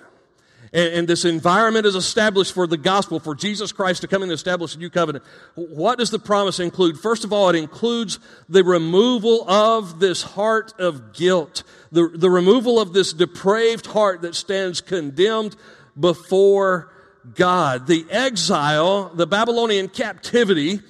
and, 0.72 0.94
and, 0.94 1.08
this 1.08 1.24
environment 1.24 1.86
is 1.86 1.94
established 1.94 2.52
for 2.52 2.66
the 2.66 2.76
gospel, 2.76 3.20
for 3.20 3.34
Jesus 3.34 3.72
Christ 3.72 4.02
to 4.02 4.08
come 4.08 4.22
and 4.22 4.30
establish 4.32 4.74
a 4.74 4.78
new 4.78 4.90
covenant. 4.90 5.24
What 5.54 5.98
does 5.98 6.10
the 6.10 6.18
promise 6.18 6.60
include? 6.60 6.98
First 6.98 7.24
of 7.24 7.32
all, 7.32 7.48
it 7.48 7.56
includes 7.56 8.18
the 8.48 8.64
removal 8.64 9.48
of 9.48 10.00
this 10.00 10.22
heart 10.22 10.72
of 10.78 11.14
guilt, 11.14 11.62
the, 11.90 12.08
the 12.08 12.30
removal 12.30 12.80
of 12.80 12.92
this 12.92 13.12
depraved 13.12 13.86
heart 13.86 14.22
that 14.22 14.34
stands 14.34 14.80
condemned 14.80 15.56
before 15.98 16.92
God. 17.34 17.86
The 17.86 18.06
exile, 18.10 19.10
the 19.14 19.26
Babylonian 19.26 19.88
captivity 19.88 20.80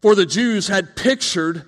for 0.00 0.14
the 0.14 0.26
Jews 0.26 0.68
had 0.68 0.96
pictured 0.96 1.64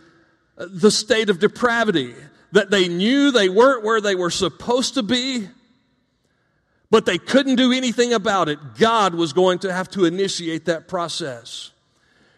uh, 0.58 0.66
the 0.68 0.90
state 0.90 1.30
of 1.30 1.38
depravity, 1.38 2.14
that 2.52 2.70
they 2.70 2.88
knew 2.88 3.30
they 3.30 3.48
weren't 3.48 3.84
where 3.84 4.00
they 4.00 4.14
were 4.14 4.30
supposed 4.30 4.94
to 4.94 5.02
be 5.02 5.48
but 6.94 7.06
they 7.06 7.18
couldn't 7.18 7.56
do 7.56 7.72
anything 7.72 8.12
about 8.12 8.48
it. 8.48 8.76
God 8.76 9.16
was 9.16 9.32
going 9.32 9.58
to 9.58 9.72
have 9.72 9.90
to 9.90 10.04
initiate 10.04 10.66
that 10.66 10.86
process. 10.86 11.72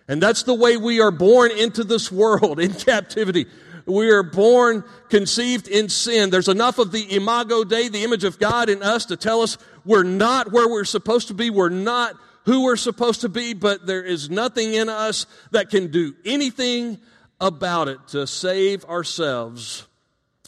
And 0.08 0.22
that's 0.22 0.44
the 0.44 0.54
way 0.54 0.78
we 0.78 0.98
are 0.98 1.10
born 1.10 1.50
into 1.50 1.84
this 1.84 2.10
world 2.10 2.58
in 2.66 2.72
captivity. 2.72 3.44
We 3.84 4.08
are 4.08 4.22
born 4.22 4.82
conceived 5.10 5.68
in 5.68 5.90
sin. 5.90 6.30
There's 6.30 6.48
enough 6.48 6.78
of 6.78 6.90
the 6.90 7.16
imago 7.16 7.64
Dei, 7.64 7.88
the 7.88 8.02
image 8.02 8.24
of 8.24 8.38
God 8.38 8.70
in 8.70 8.82
us 8.82 9.04
to 9.04 9.16
tell 9.18 9.42
us 9.42 9.58
we're 9.84 10.04
not 10.04 10.52
where 10.52 10.66
we're 10.66 10.86
supposed 10.86 11.28
to 11.28 11.34
be. 11.34 11.50
We're 11.50 11.68
not 11.68 12.14
who 12.46 12.64
we're 12.64 12.76
supposed 12.76 13.20
to 13.20 13.28
be, 13.28 13.52
but 13.52 13.86
there 13.86 14.04
is 14.04 14.30
nothing 14.30 14.72
in 14.72 14.88
us 14.88 15.26
that 15.50 15.68
can 15.68 15.90
do 15.90 16.14
anything 16.24 16.96
about 17.42 17.88
it 17.88 17.98
to 18.08 18.26
save 18.26 18.86
ourselves 18.86 19.86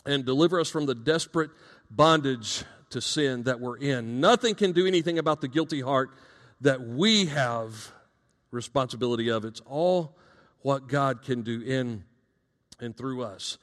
and 0.06 0.24
deliver 0.24 0.58
us 0.58 0.70
from 0.70 0.86
the 0.86 0.94
desperate 0.94 1.50
bondage 1.90 2.64
to 2.90 3.00
sin 3.00 3.44
that 3.44 3.60
we're 3.60 3.76
in. 3.76 4.20
Nothing 4.20 4.54
can 4.54 4.72
do 4.72 4.86
anything 4.86 5.18
about 5.18 5.40
the 5.40 5.48
guilty 5.48 5.80
heart 5.80 6.10
that 6.60 6.80
we 6.80 7.26
have 7.26 7.92
responsibility 8.50 9.30
of. 9.30 9.44
It's 9.44 9.60
all 9.66 10.16
what 10.62 10.88
God 10.88 11.22
can 11.22 11.42
do 11.42 11.60
in 11.60 12.04
and 12.80 12.96
through 12.96 13.22
us. 13.22 13.58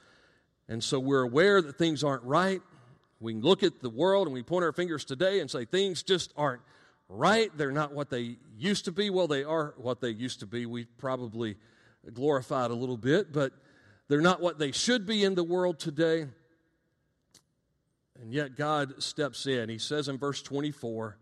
And 0.68 0.82
so 0.82 0.98
we're 0.98 1.22
aware 1.22 1.60
that 1.62 1.76
things 1.76 2.02
aren't 2.02 2.24
right. 2.24 2.60
We 3.20 3.34
look 3.34 3.62
at 3.62 3.80
the 3.80 3.90
world 3.90 4.26
and 4.26 4.34
we 4.34 4.42
point 4.42 4.64
our 4.64 4.72
fingers 4.72 5.04
today 5.04 5.40
and 5.40 5.50
say 5.50 5.64
things 5.64 6.02
just 6.02 6.32
aren't 6.36 6.62
right. 7.08 7.50
They're 7.56 7.72
not 7.72 7.92
what 7.92 8.10
they 8.10 8.36
used 8.58 8.84
to 8.86 8.92
be. 8.92 9.10
Well, 9.10 9.26
they 9.26 9.44
are 9.44 9.74
what 9.76 10.00
they 10.00 10.10
used 10.10 10.40
to 10.40 10.46
be. 10.46 10.66
We 10.66 10.84
probably 10.84 11.56
glorified 12.12 12.70
a 12.70 12.74
little 12.74 12.96
bit, 12.96 13.32
but 13.32 13.52
they're 14.08 14.20
not 14.20 14.40
what 14.40 14.58
they 14.58 14.72
should 14.72 15.06
be 15.06 15.24
in 15.24 15.34
the 15.34 15.44
world 15.44 15.78
today. 15.78 16.26
And 18.22 18.32
yet 18.32 18.56
God 18.56 19.02
steps 19.02 19.46
in. 19.46 19.68
He 19.68 19.78
says 19.78 20.08
in 20.08 20.18
verse 20.18 20.42
24, 20.42 21.16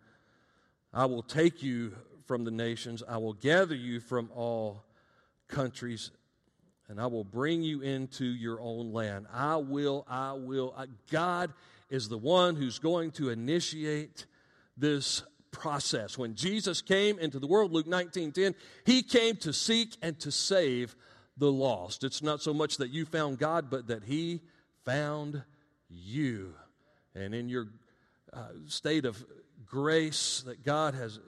I 0.93 1.07
will 1.07 1.23
take 1.23 1.63
you 1.63 1.95
from 2.27 2.45
the 2.45 2.51
nations, 2.51 3.03
I 3.07 3.19
will 3.19 3.35
gather 3.35 3.75
you 3.75 4.01
from 4.01 4.31
all 4.35 4.85
countries, 5.49 6.11
and 6.89 7.01
I 7.01 7.07
will 7.07 7.25
bring 7.25 7.63
you 7.63 7.83
into 7.83 8.25
your 8.25 8.61
own 8.61 8.93
land. 8.93 9.27
I 9.33 9.57
will, 9.57 10.07
I 10.09 10.33
will. 10.33 10.75
I, 10.77 10.87
God 11.11 11.53
is 11.91 12.09
the 12.09 12.17
one 12.17 12.57
who's 12.57 12.79
going 12.79 13.11
to 13.13 13.29
initiate 13.29 14.27
this 14.77 15.23
process. 15.51 16.17
When 16.17 16.35
Jesus 16.35 16.81
came 16.81 17.19
into 17.19 17.39
the 17.39 17.47
world, 17.47 17.73
Luke 17.73 17.87
19 17.87 18.33
10, 18.33 18.55
he 18.87 19.03
came 19.03 19.37
to 19.37 19.53
seek 19.53 19.97
and 20.01 20.19
to 20.21 20.33
save 20.33 20.97
the 21.37 21.53
lost. 21.53 22.05
It's 22.05 22.23
not 22.23 22.41
so 22.41 22.55
much 22.55 22.79
that 22.79 22.91
you 22.91 23.05
found 23.05 23.39
God, 23.39 23.69
but 23.69 23.89
that 23.89 24.05
he 24.05 24.41
found 24.85 25.43
you 25.89 26.55
and 27.14 27.35
in 27.35 27.49
your 27.49 27.68
uh, 28.33 28.49
state 28.66 29.04
of 29.04 29.25
grace 29.66 30.42
that 30.47 30.64
God 30.64 30.94
has 30.94 31.21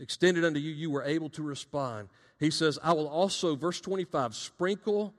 extended 0.00 0.44
unto 0.44 0.58
you, 0.58 0.72
you 0.72 0.90
were 0.90 1.02
able 1.02 1.28
to 1.30 1.42
respond. 1.42 2.08
He 2.38 2.50
says, 2.50 2.78
I 2.82 2.92
will 2.92 3.08
also, 3.08 3.56
verse 3.56 3.80
25, 3.80 4.34
sprinkle 4.34 5.14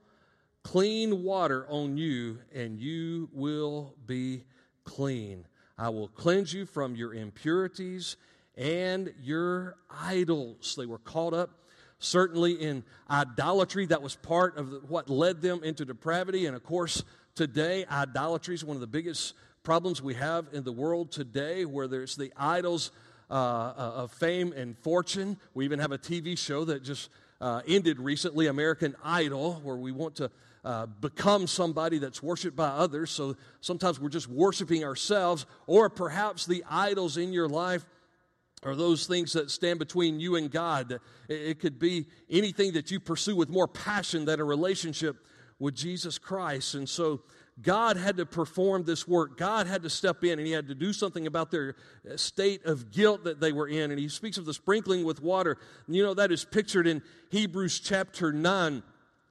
clean 0.64 1.24
water 1.24 1.66
on 1.70 1.98
you, 1.98 2.40
and 2.54 2.80
you 2.80 3.30
will 3.34 3.96
be 4.06 4.44
clean. 4.84 5.46
I 5.78 5.90
will 5.90 6.08
cleanse 6.08 6.54
you 6.54 6.66
from 6.66 6.96
your 6.96 7.14
impurities 7.14 8.18
and 8.56 9.14
your 9.22 9.78
idols. 9.90 10.76
They 10.78 10.86
were 10.86 11.00
caught 11.00 11.34
up 11.34 11.52
certainly 12.00 12.54
in 12.54 12.84
idolatry. 13.10 13.86
That 13.88 14.02
was 14.02 14.16
part 14.16 14.58
of 14.58 14.90
what 14.90 15.10
led 15.10 15.42
them 15.42 15.64
into 15.64 15.86
depravity. 15.86 16.46
And 16.46 16.56
of 16.56 16.64
course, 16.64 17.04
today, 17.36 17.86
idolatry 17.90 18.56
is 18.56 18.66
one 18.66 18.76
of 18.76 18.82
the 18.82 18.88
biggest 18.88 19.34
problems 19.64 20.02
we 20.02 20.16
have 20.16 20.48
in 20.54 20.64
the 20.64 20.72
world 20.72 21.12
today, 21.12 21.66
where 21.66 21.88
there's 21.88 22.16
the 22.16 22.34
idols 22.36 22.92
uh, 23.30 23.34
uh, 23.34 23.92
of 23.96 24.12
fame 24.12 24.54
and 24.54 24.78
fortune. 24.80 25.38
We 25.54 25.66
even 25.66 25.80
have 25.80 25.92
a 25.92 25.98
TV 25.98 26.38
show 26.38 26.66
that 26.66 26.84
just 26.84 27.10
uh, 27.40 27.62
ended 27.68 28.00
recently, 28.00 28.48
American 28.48 28.96
Idol, 29.04 29.62
where 29.64 29.76
we 29.76 29.92
want 29.92 30.16
to 30.16 30.32
uh, 30.64 30.88
become 30.88 31.48
somebody 31.48 32.00
that's 32.00 32.22
worshiped 32.24 32.56
by 32.56 32.70
others. 32.70 33.12
So 33.12 33.36
sometimes 33.62 34.00
we're 34.00 34.10
just 34.10 34.28
worshiping 34.28 34.84
ourselves, 34.84 35.46
or 35.68 35.90
perhaps 35.90 36.46
the 36.46 36.64
idols 36.70 37.18
in 37.18 37.32
your 37.32 37.48
life 37.48 37.86
are 38.64 38.76
those 38.76 39.08
things 39.08 39.34
that 39.34 39.50
stand 39.50 39.80
between 39.80 40.20
you 40.20 40.36
and 40.36 40.52
God. 40.52 40.92
It, 40.92 41.02
it 41.30 41.60
could 41.60 41.80
be 41.80 42.08
anything 42.30 42.74
that 42.74 42.90
you 42.90 43.00
pursue 43.00 43.36
with 43.36 43.50
more 43.50 43.68
passion 43.68 44.26
than 44.26 44.40
a 44.40 44.46
relationship 44.46 45.18
with 45.58 45.76
Jesus 45.76 46.18
Christ. 46.18 46.74
And 46.74 46.90
so 46.90 47.22
God 47.62 47.98
had 47.98 48.18
to 48.18 48.26
perform 48.26 48.84
this 48.84 49.08
work. 49.08 49.38
God 49.38 49.68
had 49.68 49.84
to 49.84 49.90
step 49.90 50.24
in 50.24 50.40
and 50.40 50.48
he 50.48 50.54
had 50.54 50.68
to 50.68 50.76
do 50.76 50.94
something 50.94 51.28
about 51.28 51.52
their 51.52 51.76
state 52.16 52.66
of 52.66 52.92
guilt 52.92 53.24
that 53.26 53.40
they 53.40 53.52
were 53.52 53.68
in. 53.68 53.92
And 53.92 54.00
he 54.00 54.10
speaks 54.10 54.38
of 54.38 54.46
the 54.46 54.54
sprinkling 54.54 55.04
with 55.04 55.22
water. 55.22 55.58
You 55.88 56.04
know, 56.04 56.14
that 56.14 56.32
is 56.32 56.46
pictured 56.46 56.88
in 56.88 57.02
Hebrews 57.30 57.80
chapter 57.80 58.32
9, 58.32 58.84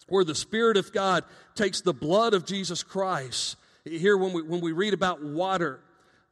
where 0.09 0.25
the 0.25 0.35
Spirit 0.35 0.77
of 0.77 0.93
God 0.93 1.25
takes 1.55 1.81
the 1.81 1.95
blood 1.95 2.35
of 2.35 2.45
Jesus 2.45 2.83
Christ. 2.83 3.57
Here, 3.85 4.17
when 4.17 4.33
we, 4.33 4.43
when 4.43 4.61
we 4.61 4.73
read 4.73 4.95
about 4.95 5.23
water, 5.23 5.81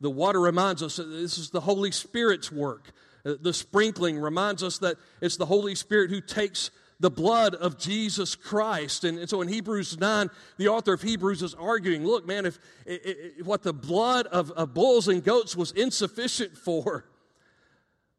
the 0.00 0.10
water 0.10 0.40
reminds 0.40 0.82
us 0.82 0.96
that 0.96 1.04
this 1.04 1.38
is 1.38 1.50
the 1.50 1.60
Holy 1.60 1.90
Spirit's 1.90 2.52
work. 2.52 2.92
Uh, 3.24 3.34
the 3.40 3.52
sprinkling 3.52 4.18
reminds 4.18 4.62
us 4.62 4.78
that 4.78 4.96
it's 5.20 5.36
the 5.36 5.46
Holy 5.46 5.74
Spirit 5.74 6.10
who 6.10 6.20
takes 6.20 6.70
the 7.00 7.10
blood 7.10 7.54
of 7.54 7.78
Jesus 7.78 8.34
Christ. 8.34 9.04
And, 9.04 9.18
and, 9.18 9.30
so 9.30 9.40
in 9.40 9.48
Hebrews 9.48 9.98
9, 9.98 10.28
the 10.56 10.68
author 10.68 10.92
of 10.92 11.02
Hebrews 11.02 11.42
is 11.42 11.54
arguing 11.54 12.04
look, 12.04 12.26
man, 12.26 12.46
if, 12.46 12.58
if, 12.86 13.46
what 13.46 13.62
the 13.62 13.72
blood 13.72 14.26
of, 14.26 14.50
of 14.52 14.74
bulls 14.74 15.08
and 15.08 15.22
goats 15.22 15.56
was 15.56 15.70
insufficient 15.72 16.56
for, 16.56 17.04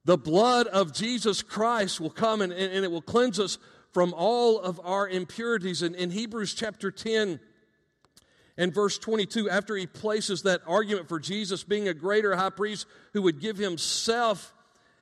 the 0.06 0.18
blood 0.18 0.68
of 0.68 0.94
Jesus 0.94 1.42
Christ 1.42 2.00
will 2.00 2.10
come 2.10 2.42
and, 2.42 2.54
and, 2.54 2.86
it 2.86 2.92
will 2.92 3.02
cleanse 3.02 3.40
us 3.40 3.58
from 3.92 4.14
all 4.16 4.60
of 4.60 4.80
our 4.84 5.08
impurities. 5.08 5.82
And 5.82 5.96
in 5.96 6.12
Hebrews 6.12 6.54
chapter 6.54 6.90
10, 6.90 7.40
and 8.58 8.74
verse 8.74 8.98
22, 8.98 9.50
after 9.50 9.76
he 9.78 9.88
places 9.88 10.44
that 10.44 10.62
argument 10.68 11.08
for 11.08 11.18
Jesus 11.18 11.64
being 11.64 11.88
a 11.88 11.94
greater 11.94 12.36
high 12.36 12.50
priest 12.50 12.88
who 13.14 13.22
would 13.22 13.40
give 13.40 13.58
himself 13.58 14.54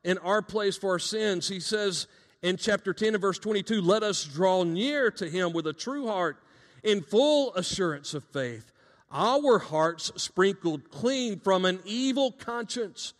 in 0.03 0.19
our 0.19 0.43
place 0.43 0.77
for 0.77 0.91
our 0.91 0.99
sins, 0.99 1.47
he 1.47 1.59
says 1.59 2.07
in 2.41 2.57
chapter 2.57 2.93
10 2.93 3.15
and 3.15 3.21
verse 3.21 3.39
22 3.39 3.81
let 3.81 4.03
us 4.03 4.23
draw 4.23 4.63
near 4.63 5.09
to 5.11 5.29
him 5.29 5.53
with 5.53 5.67
a 5.67 5.73
true 5.73 6.07
heart 6.07 6.37
in 6.83 7.01
full 7.01 7.53
assurance 7.55 8.13
of 8.13 8.23
faith 8.25 8.71
our 9.11 9.57
hearts 9.57 10.11
sprinkled 10.15 10.89
clean 10.91 11.39
from 11.39 11.65
an 11.65 11.79
evil 11.85 12.31
conscience 12.31 13.13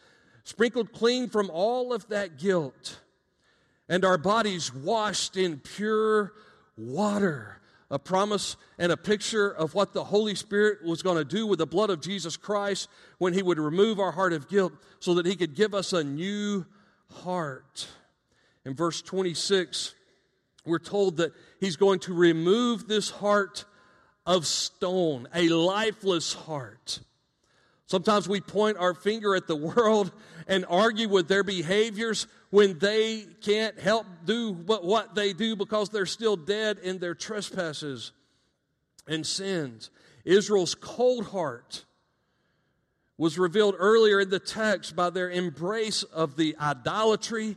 sprinkled 0.44 0.92
clean 0.94 1.30
from 1.30 1.50
all 1.50 1.94
of 1.94 2.08
that 2.10 2.38
guilt 2.38 3.00
and 3.90 4.06
our 4.06 4.18
bodies 4.18 4.74
washed 4.74 5.38
in 5.38 5.58
pure 5.58 6.34
water 6.78 7.58
a 7.90 7.98
promise 7.98 8.58
and 8.78 8.92
a 8.92 8.98
picture 8.98 9.50
of 9.50 9.74
what 9.74 9.94
the 9.94 10.04
Holy 10.04 10.36
Spirit 10.36 10.84
was 10.84 11.02
going 11.02 11.18
to 11.18 11.24
do 11.24 11.48
with 11.48 11.60
the 11.60 11.66
blood 11.66 11.90
of 11.90 12.02
Jesus 12.02 12.36
Christ 12.36 12.90
when 13.18 13.34
He 13.34 13.42
would 13.42 13.60
remove 13.60 14.00
our 14.00 14.12
heart 14.12 14.34
of 14.34 14.50
guilt 14.50 14.74
so 15.00 15.14
that 15.16 15.26
He 15.26 15.36
could 15.36 15.56
give 15.56 15.74
us 15.74 15.94
a 15.94 16.04
new 16.04 16.66
heart. 17.24 17.88
In 18.68 18.74
verse 18.74 19.02
26, 19.02 19.96
we're 20.66 20.78
told 20.78 21.18
that 21.18 21.32
he's 21.62 21.78
going 21.78 22.00
to 22.00 22.14
remove 22.14 22.86
this 22.86 23.10
heart 23.10 23.64
of 24.26 24.46
stone, 24.46 25.26
a 25.34 25.48
lifeless 25.48 26.34
heart. 26.34 27.00
Sometimes 27.86 28.28
we 28.28 28.42
point 28.42 28.76
our 28.76 28.94
finger 28.94 29.38
at 29.38 29.48
the 29.48 29.56
world 29.56 30.12
and 30.50 30.66
argue 30.68 31.08
with 31.08 31.30
their 31.30 31.46
behaviors 31.46 32.28
when 32.50 32.78
they 32.80 33.26
can't 33.42 33.80
help 33.80 34.06
do 34.26 34.52
but 34.52 34.84
what 34.84 35.16
they 35.16 35.32
do 35.32 35.56
because 35.56 35.88
they're 35.88 36.06
still 36.06 36.36
dead 36.36 36.78
in 36.80 36.98
their 36.98 37.16
trespasses 37.16 38.12
and 39.08 39.26
sins. 39.26 39.92
Israel's 40.26 40.76
cold 40.76 41.28
heart 41.28 41.86
was 43.18 43.40
revealed 43.40 43.76
earlier 43.80 44.20
in 44.20 44.30
the 44.30 44.40
text 44.40 44.94
by 44.94 45.10
their 45.10 45.30
embrace 45.30 46.04
of 46.04 46.36
the 46.36 46.54
idolatry, 46.60 47.56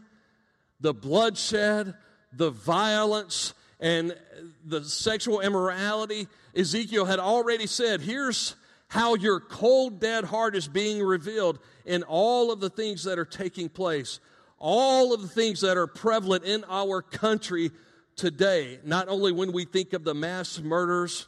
the 0.80 0.94
bloodshed, 0.94 1.94
the 2.32 2.50
violence, 2.50 3.54
and 3.80 4.16
the 4.64 4.84
sexual 4.84 5.40
immorality. 5.40 6.28
Ezekiel 6.54 7.04
had 7.04 7.18
already 7.18 7.66
said, 7.66 8.00
Here's 8.00 8.56
how 8.88 9.14
your 9.14 9.40
cold, 9.40 10.00
dead 10.00 10.24
heart 10.24 10.56
is 10.56 10.68
being 10.68 11.02
revealed 11.02 11.58
in 11.84 12.02
all 12.02 12.50
of 12.50 12.60
the 12.60 12.70
things 12.70 13.04
that 13.04 13.18
are 13.18 13.24
taking 13.24 13.68
place, 13.68 14.20
all 14.58 15.14
of 15.14 15.22
the 15.22 15.28
things 15.28 15.60
that 15.60 15.76
are 15.76 15.86
prevalent 15.86 16.44
in 16.44 16.64
our 16.68 17.00
country 17.00 17.70
today. 18.16 18.80
Not 18.84 19.08
only 19.08 19.32
when 19.32 19.52
we 19.52 19.64
think 19.64 19.92
of 19.92 20.04
the 20.04 20.14
mass 20.14 20.60
murders, 20.60 21.26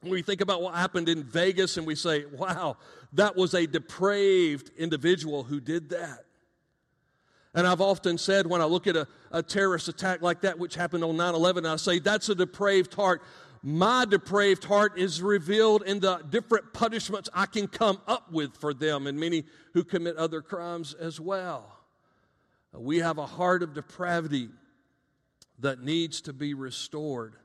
when 0.00 0.12
we 0.12 0.22
think 0.22 0.40
about 0.40 0.62
what 0.62 0.74
happened 0.74 1.08
in 1.08 1.22
Vegas 1.22 1.76
and 1.76 1.86
we 1.86 1.94
say, 1.94 2.24
wow, 2.26 2.76
that 3.12 3.36
was 3.36 3.54
a 3.54 3.66
depraved 3.66 4.70
individual 4.76 5.44
who 5.44 5.60
did 5.60 5.90
that. 5.90 6.25
And 7.56 7.66
I've 7.66 7.80
often 7.80 8.18
said 8.18 8.46
when 8.46 8.60
I 8.60 8.66
look 8.66 8.86
at 8.86 8.96
a, 8.96 9.08
a 9.32 9.42
terrorist 9.42 9.88
attack 9.88 10.20
like 10.20 10.42
that, 10.42 10.58
which 10.58 10.74
happened 10.74 11.02
on 11.02 11.16
9 11.16 11.34
11, 11.34 11.64
I 11.64 11.76
say, 11.76 11.98
that's 11.98 12.28
a 12.28 12.34
depraved 12.34 12.92
heart. 12.92 13.22
My 13.62 14.04
depraved 14.04 14.64
heart 14.64 14.98
is 14.98 15.22
revealed 15.22 15.82
in 15.82 16.00
the 16.00 16.18
different 16.18 16.74
punishments 16.74 17.30
I 17.32 17.46
can 17.46 17.66
come 17.66 17.98
up 18.06 18.30
with 18.30 18.54
for 18.58 18.74
them 18.74 19.06
and 19.06 19.18
many 19.18 19.44
who 19.72 19.84
commit 19.84 20.16
other 20.16 20.42
crimes 20.42 20.92
as 20.92 21.18
well. 21.18 21.72
We 22.74 22.98
have 22.98 23.16
a 23.16 23.26
heart 23.26 23.62
of 23.62 23.72
depravity 23.72 24.50
that 25.60 25.82
needs 25.82 26.20
to 26.22 26.34
be 26.34 26.52
restored. 26.52 27.36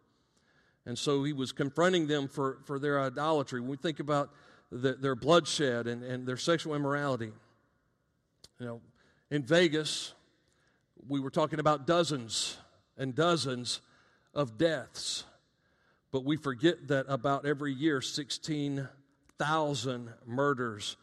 And 0.86 1.00
so 1.00 1.24
he 1.24 1.32
was 1.32 1.54
confronting 1.54 2.08
them 2.08 2.28
for, 2.28 2.58
for 2.66 2.80
their 2.80 3.00
idolatry. 3.00 3.62
When 3.62 3.70
we 3.70 3.78
think 3.78 4.02
about 4.02 4.32
the, 4.72 4.94
their 4.94 5.16
bloodshed 5.16 5.88
and, 5.88 6.04
and 6.04 6.28
their 6.28 6.38
sexual 6.38 6.76
immorality, 6.76 7.32
you 8.60 8.66
know, 8.66 8.82
in 9.32 9.44
Vegas, 9.44 10.14
we 11.08 11.20
were 11.20 11.32
talking 11.32 11.60
about 11.60 11.88
dozens 11.88 12.58
and 12.98 13.16
dozens 13.16 13.82
of 14.34 14.58
deaths. 14.58 15.24
But 16.12 16.26
we 16.26 16.36
forget 16.36 16.90
that 16.90 17.06
about 17.08 17.46
every 17.46 17.74
year, 17.74 18.02
16,000 18.02 20.10
murders 20.28 20.98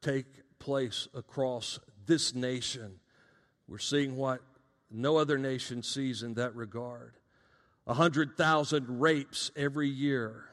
take 0.00 0.24
place 0.58 1.06
across 1.14 1.78
this 2.06 2.34
nation. 2.34 2.98
We're 3.68 3.78
seeing 3.78 4.16
what 4.16 4.40
no 4.90 5.18
other 5.18 5.36
nation 5.36 5.82
sees 5.82 6.22
in 6.22 6.34
that 6.34 6.56
regard. 6.56 7.12
100,000 7.84 9.00
rapes 9.00 9.50
every 9.54 9.88
year, 9.88 10.46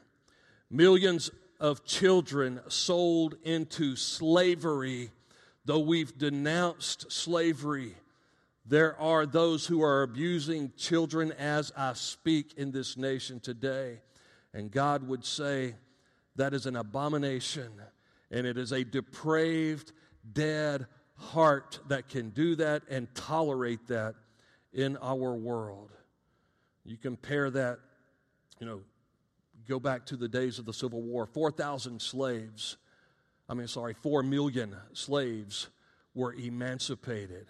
millions 0.70 1.30
of 1.58 1.84
children 1.84 2.60
sold 2.68 3.36
into 3.42 3.96
slavery. 3.96 5.10
Though 5.64 5.80
we've 5.80 6.16
denounced 6.16 7.10
slavery, 7.10 7.94
there 8.66 8.98
are 9.00 9.26
those 9.26 9.66
who 9.66 9.82
are 9.82 10.02
abusing 10.02 10.72
children 10.76 11.32
as 11.32 11.72
I 11.76 11.92
speak 11.94 12.54
in 12.56 12.70
this 12.70 12.96
nation 12.96 13.40
today. 13.40 14.00
And 14.52 14.70
God 14.70 15.06
would 15.08 15.24
say 15.24 15.74
that 16.36 16.54
is 16.54 16.66
an 16.66 16.76
abomination 16.76 17.72
and 18.30 18.46
it 18.46 18.58
is 18.58 18.72
a 18.72 18.84
depraved, 18.84 19.92
dead 20.32 20.86
heart 21.16 21.78
that 21.88 22.08
can 22.08 22.30
do 22.30 22.56
that 22.56 22.82
and 22.90 23.12
tolerate 23.14 23.86
that 23.88 24.14
in 24.72 24.96
our 24.98 25.34
world. 25.34 25.92
You 26.84 26.96
compare 26.96 27.50
that, 27.50 27.78
you 28.58 28.66
know, 28.66 28.80
go 29.68 29.78
back 29.78 30.06
to 30.06 30.16
the 30.16 30.28
days 30.28 30.58
of 30.58 30.64
the 30.64 30.72
Civil 30.72 31.02
War 31.02 31.26
4,000 31.26 32.00
slaves, 32.00 32.76
I 33.48 33.54
mean, 33.54 33.68
sorry, 33.68 33.94
4 33.94 34.22
million 34.22 34.76
slaves 34.92 35.68
were 36.14 36.32
emancipated. 36.32 37.46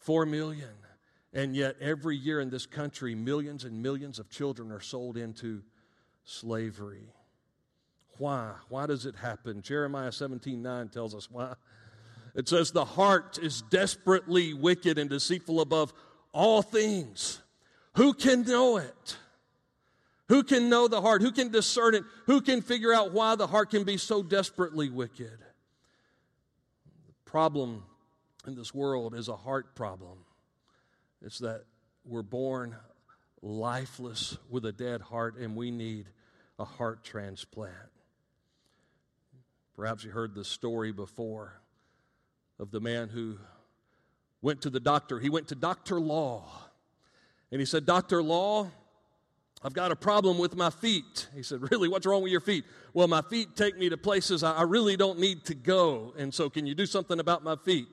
4 0.00 0.26
million. 0.26 0.68
And 1.32 1.54
yet, 1.54 1.76
every 1.80 2.16
year 2.16 2.40
in 2.40 2.50
this 2.50 2.66
country, 2.66 3.14
millions 3.14 3.64
and 3.64 3.82
millions 3.82 4.18
of 4.18 4.30
children 4.30 4.72
are 4.72 4.80
sold 4.80 5.16
into 5.16 5.62
slavery. 6.24 7.12
Why? 8.18 8.52
Why 8.68 8.86
does 8.86 9.06
it 9.06 9.14
happen? 9.16 9.62
Jeremiah 9.62 10.12
17 10.12 10.60
9 10.60 10.88
tells 10.88 11.14
us 11.14 11.30
why. 11.30 11.54
It 12.34 12.48
says, 12.48 12.72
The 12.72 12.84
heart 12.84 13.38
is 13.38 13.62
desperately 13.62 14.54
wicked 14.54 14.98
and 14.98 15.08
deceitful 15.08 15.60
above 15.60 15.92
all 16.32 16.62
things. 16.62 17.40
Who 17.94 18.14
can 18.14 18.42
know 18.42 18.76
it? 18.76 19.16
Who 20.28 20.42
can 20.42 20.68
know 20.68 20.88
the 20.88 21.00
heart? 21.00 21.22
Who 21.22 21.32
can 21.32 21.50
discern 21.50 21.94
it? 21.94 22.04
Who 22.26 22.40
can 22.40 22.60
figure 22.60 22.92
out 22.92 23.12
why 23.12 23.34
the 23.34 23.46
heart 23.46 23.70
can 23.70 23.84
be 23.84 23.96
so 23.96 24.22
desperately 24.22 24.90
wicked? 24.90 25.38
The 27.06 27.14
problem 27.24 27.84
in 28.46 28.54
this 28.54 28.74
world 28.74 29.14
is 29.14 29.28
a 29.28 29.36
heart 29.36 29.74
problem. 29.74 30.18
It's 31.22 31.38
that 31.38 31.64
we're 32.04 32.22
born 32.22 32.76
lifeless 33.42 34.36
with 34.50 34.64
a 34.64 34.72
dead 34.72 35.00
heart, 35.00 35.36
and 35.36 35.56
we 35.56 35.70
need 35.70 36.06
a 36.58 36.64
heart 36.64 37.04
transplant. 37.04 37.74
Perhaps 39.76 40.04
you 40.04 40.10
heard 40.10 40.34
the 40.34 40.44
story 40.44 40.92
before 40.92 41.54
of 42.58 42.70
the 42.70 42.80
man 42.80 43.08
who 43.08 43.38
went 44.42 44.62
to 44.62 44.70
the 44.70 44.80
doctor. 44.80 45.20
He 45.20 45.30
went 45.30 45.48
to 45.48 45.54
Dr. 45.54 46.00
Law 46.00 46.44
and 47.50 47.60
he 47.60 47.64
said, 47.64 47.86
Dr. 47.86 48.22
Law, 48.22 48.70
I've 49.62 49.72
got 49.72 49.90
a 49.90 49.96
problem 49.96 50.38
with 50.38 50.56
my 50.56 50.70
feet. 50.70 51.28
He 51.34 51.42
said, 51.42 51.70
Really? 51.70 51.88
What's 51.88 52.06
wrong 52.06 52.22
with 52.22 52.30
your 52.32 52.40
feet? 52.40 52.64
Well, 52.94 53.08
my 53.08 53.22
feet 53.22 53.56
take 53.56 53.76
me 53.76 53.88
to 53.88 53.96
places 53.96 54.42
I 54.42 54.62
really 54.62 54.96
don't 54.96 55.18
need 55.18 55.44
to 55.46 55.54
go. 55.54 56.14
And 56.16 56.32
so, 56.32 56.48
can 56.48 56.66
you 56.66 56.74
do 56.74 56.86
something 56.86 57.18
about 57.18 57.42
my 57.42 57.56
feet? 57.56 57.88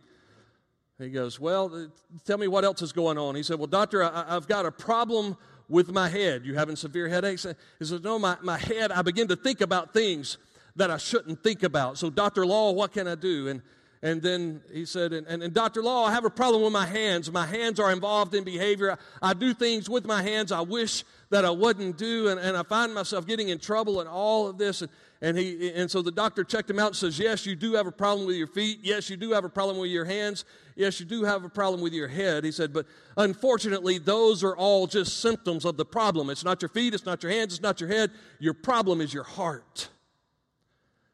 He 1.00 1.10
goes, 1.10 1.40
Well, 1.40 1.74
uh, 1.74 1.88
tell 2.24 2.38
me 2.38 2.48
what 2.48 2.64
else 2.64 2.82
is 2.82 2.94
going 2.94 3.18
on. 3.18 3.36
He 3.36 3.44
said, 3.44 3.58
Well, 3.58 3.68
doctor, 3.68 4.04
I, 4.04 4.34
have 4.34 4.48
got 4.48 4.66
a 4.66 4.72
problem 4.72 5.38
with 5.68 5.92
my 5.92 6.08
head. 6.08 6.46
You 6.46 6.54
having 6.54 6.76
severe 6.76 7.08
headaches? 7.08 7.46
He 7.80 7.86
said, 7.86 8.04
No, 8.04 8.20
my, 8.20 8.38
my 8.42 8.58
head, 8.58 8.92
I 8.92 9.02
begin 9.02 9.28
to 9.30 9.36
think 9.36 9.62
about 9.62 9.94
things 9.94 10.38
that 10.76 10.92
I 10.92 10.98
shouldn't 10.98 11.42
think 11.42 11.64
about. 11.64 11.98
So, 11.98 12.10
Dr. 12.10 12.46
Law, 12.46 12.72
what 12.72 12.94
can 12.94 13.08
I 13.08 13.16
do? 13.16 13.48
And 13.48 13.62
and 14.06 14.22
then 14.22 14.62
he 14.72 14.86
said, 14.86 15.14
and, 15.14 15.26
and, 15.26 15.42
and, 15.42 15.52
Dr. 15.52 15.82
Law, 15.82 16.06
I 16.06 16.12
have 16.12 16.26
a 16.26 16.30
problem 16.30 16.62
with 16.62 16.72
my 16.72 16.86
hands. 16.86 17.32
My 17.32 17.48
hands 17.48 17.80
are 17.80 17.92
involved 17.92 18.36
in 18.36 18.44
behavior. 18.44 19.00
I, 19.20 19.32
I 19.32 19.34
do 19.34 19.52
things 19.52 19.90
with 19.90 20.06
my 20.06 20.22
hands 20.22 20.52
I 20.52 20.62
wish 20.62 21.04
that 21.32 21.44
I 21.44 21.50
wouldn't 21.50 21.98
do. 21.98 22.28
And, 22.28 22.40
and 22.40 22.56
I 22.56 22.62
find 22.62 22.94
myself 22.94 23.26
getting 23.26 23.50
in 23.50 23.58
trouble 23.58 24.02
and 24.02 24.08
all 24.08 24.48
of 24.48 24.60
this. 24.60 24.84
And, 24.84 24.92
and, 25.24 25.36
he, 25.36 25.72
and 25.74 25.90
so 25.90 26.04
the 26.04 26.12
doctor 26.12 26.44
checked 26.44 26.70
him 26.70 26.78
out 26.78 26.90
and 26.90 26.96
says, 26.96 27.18
Yes, 27.18 27.48
you 27.48 27.56
do 27.56 27.74
have 27.74 27.88
a 27.88 27.92
problem 27.92 28.28
with 28.28 28.36
your 28.36 28.46
feet. 28.46 28.82
Yes, 28.84 29.10
you 29.10 29.18
do 29.18 29.32
have 29.32 29.44
a 29.44 29.50
problem 29.50 29.80
with 29.80 29.90
your 29.90 30.06
hands. 30.06 30.46
Yes, 30.76 31.00
you 31.00 31.08
do 31.08 31.24
have 31.24 31.44
a 31.44 31.50
problem 31.50 31.82
with 31.82 31.94
your 31.94 32.08
head. 32.08 32.44
He 32.44 32.52
said, 32.52 32.74
But 32.74 32.86
unfortunately, 33.18 33.98
those 33.98 34.44
are 34.44 34.56
all 34.56 34.86
just 34.86 35.20
symptoms 35.20 35.66
of 35.66 35.78
the 35.78 35.86
problem. 35.86 36.30
It's 36.30 36.44
not 36.44 36.62
your 36.62 36.70
feet, 36.70 36.94
it's 36.94 37.08
not 37.08 37.24
your 37.24 37.32
hands, 37.32 37.54
it's 37.54 37.64
not 37.64 37.82
your 37.82 37.90
head. 37.90 38.12
Your 38.38 38.54
problem 38.54 39.02
is 39.02 39.12
your 39.12 39.24
heart. 39.24 39.90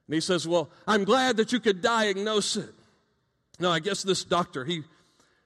And 0.08 0.14
he 0.14 0.20
says, 0.20 0.46
Well, 0.46 0.70
I'm 0.86 1.06
glad 1.06 1.38
that 1.38 1.54
you 1.54 1.62
could 1.62 1.82
diagnose 1.82 2.58
it. 2.58 2.76
No, 3.62 3.70
I 3.70 3.80
guess 3.80 4.02
this 4.02 4.24
doctor, 4.24 4.66
he, 4.66 4.82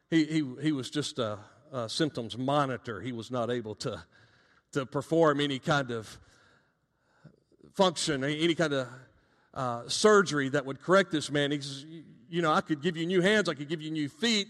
he, 0.09 0.23
he, 0.23 0.53
he 0.61 0.71
was 0.71 0.89
just 0.89 1.19
a, 1.19 1.37
a 1.73 1.89
symptoms 1.89 2.37
monitor. 2.37 3.01
He 3.01 3.11
was 3.11 3.29
not 3.29 3.51
able 3.51 3.75
to, 3.75 4.01
to 4.71 4.85
perform 4.85 5.41
any 5.41 5.59
kind 5.59 5.91
of 5.91 6.17
function, 7.73 8.23
any 8.23 8.55
kind 8.55 8.71
of 8.71 8.87
uh, 9.53 9.89
surgery 9.89 10.47
that 10.47 10.65
would 10.65 10.81
correct 10.81 11.11
this 11.11 11.29
man. 11.29 11.51
He 11.51 11.59
says, 11.59 11.85
You 12.29 12.41
know, 12.41 12.53
I 12.53 12.61
could 12.61 12.81
give 12.81 12.95
you 12.95 13.05
new 13.05 13.19
hands, 13.19 13.49
I 13.49 13.53
could 13.53 13.67
give 13.67 13.81
you 13.81 13.91
new 13.91 14.07
feet, 14.07 14.47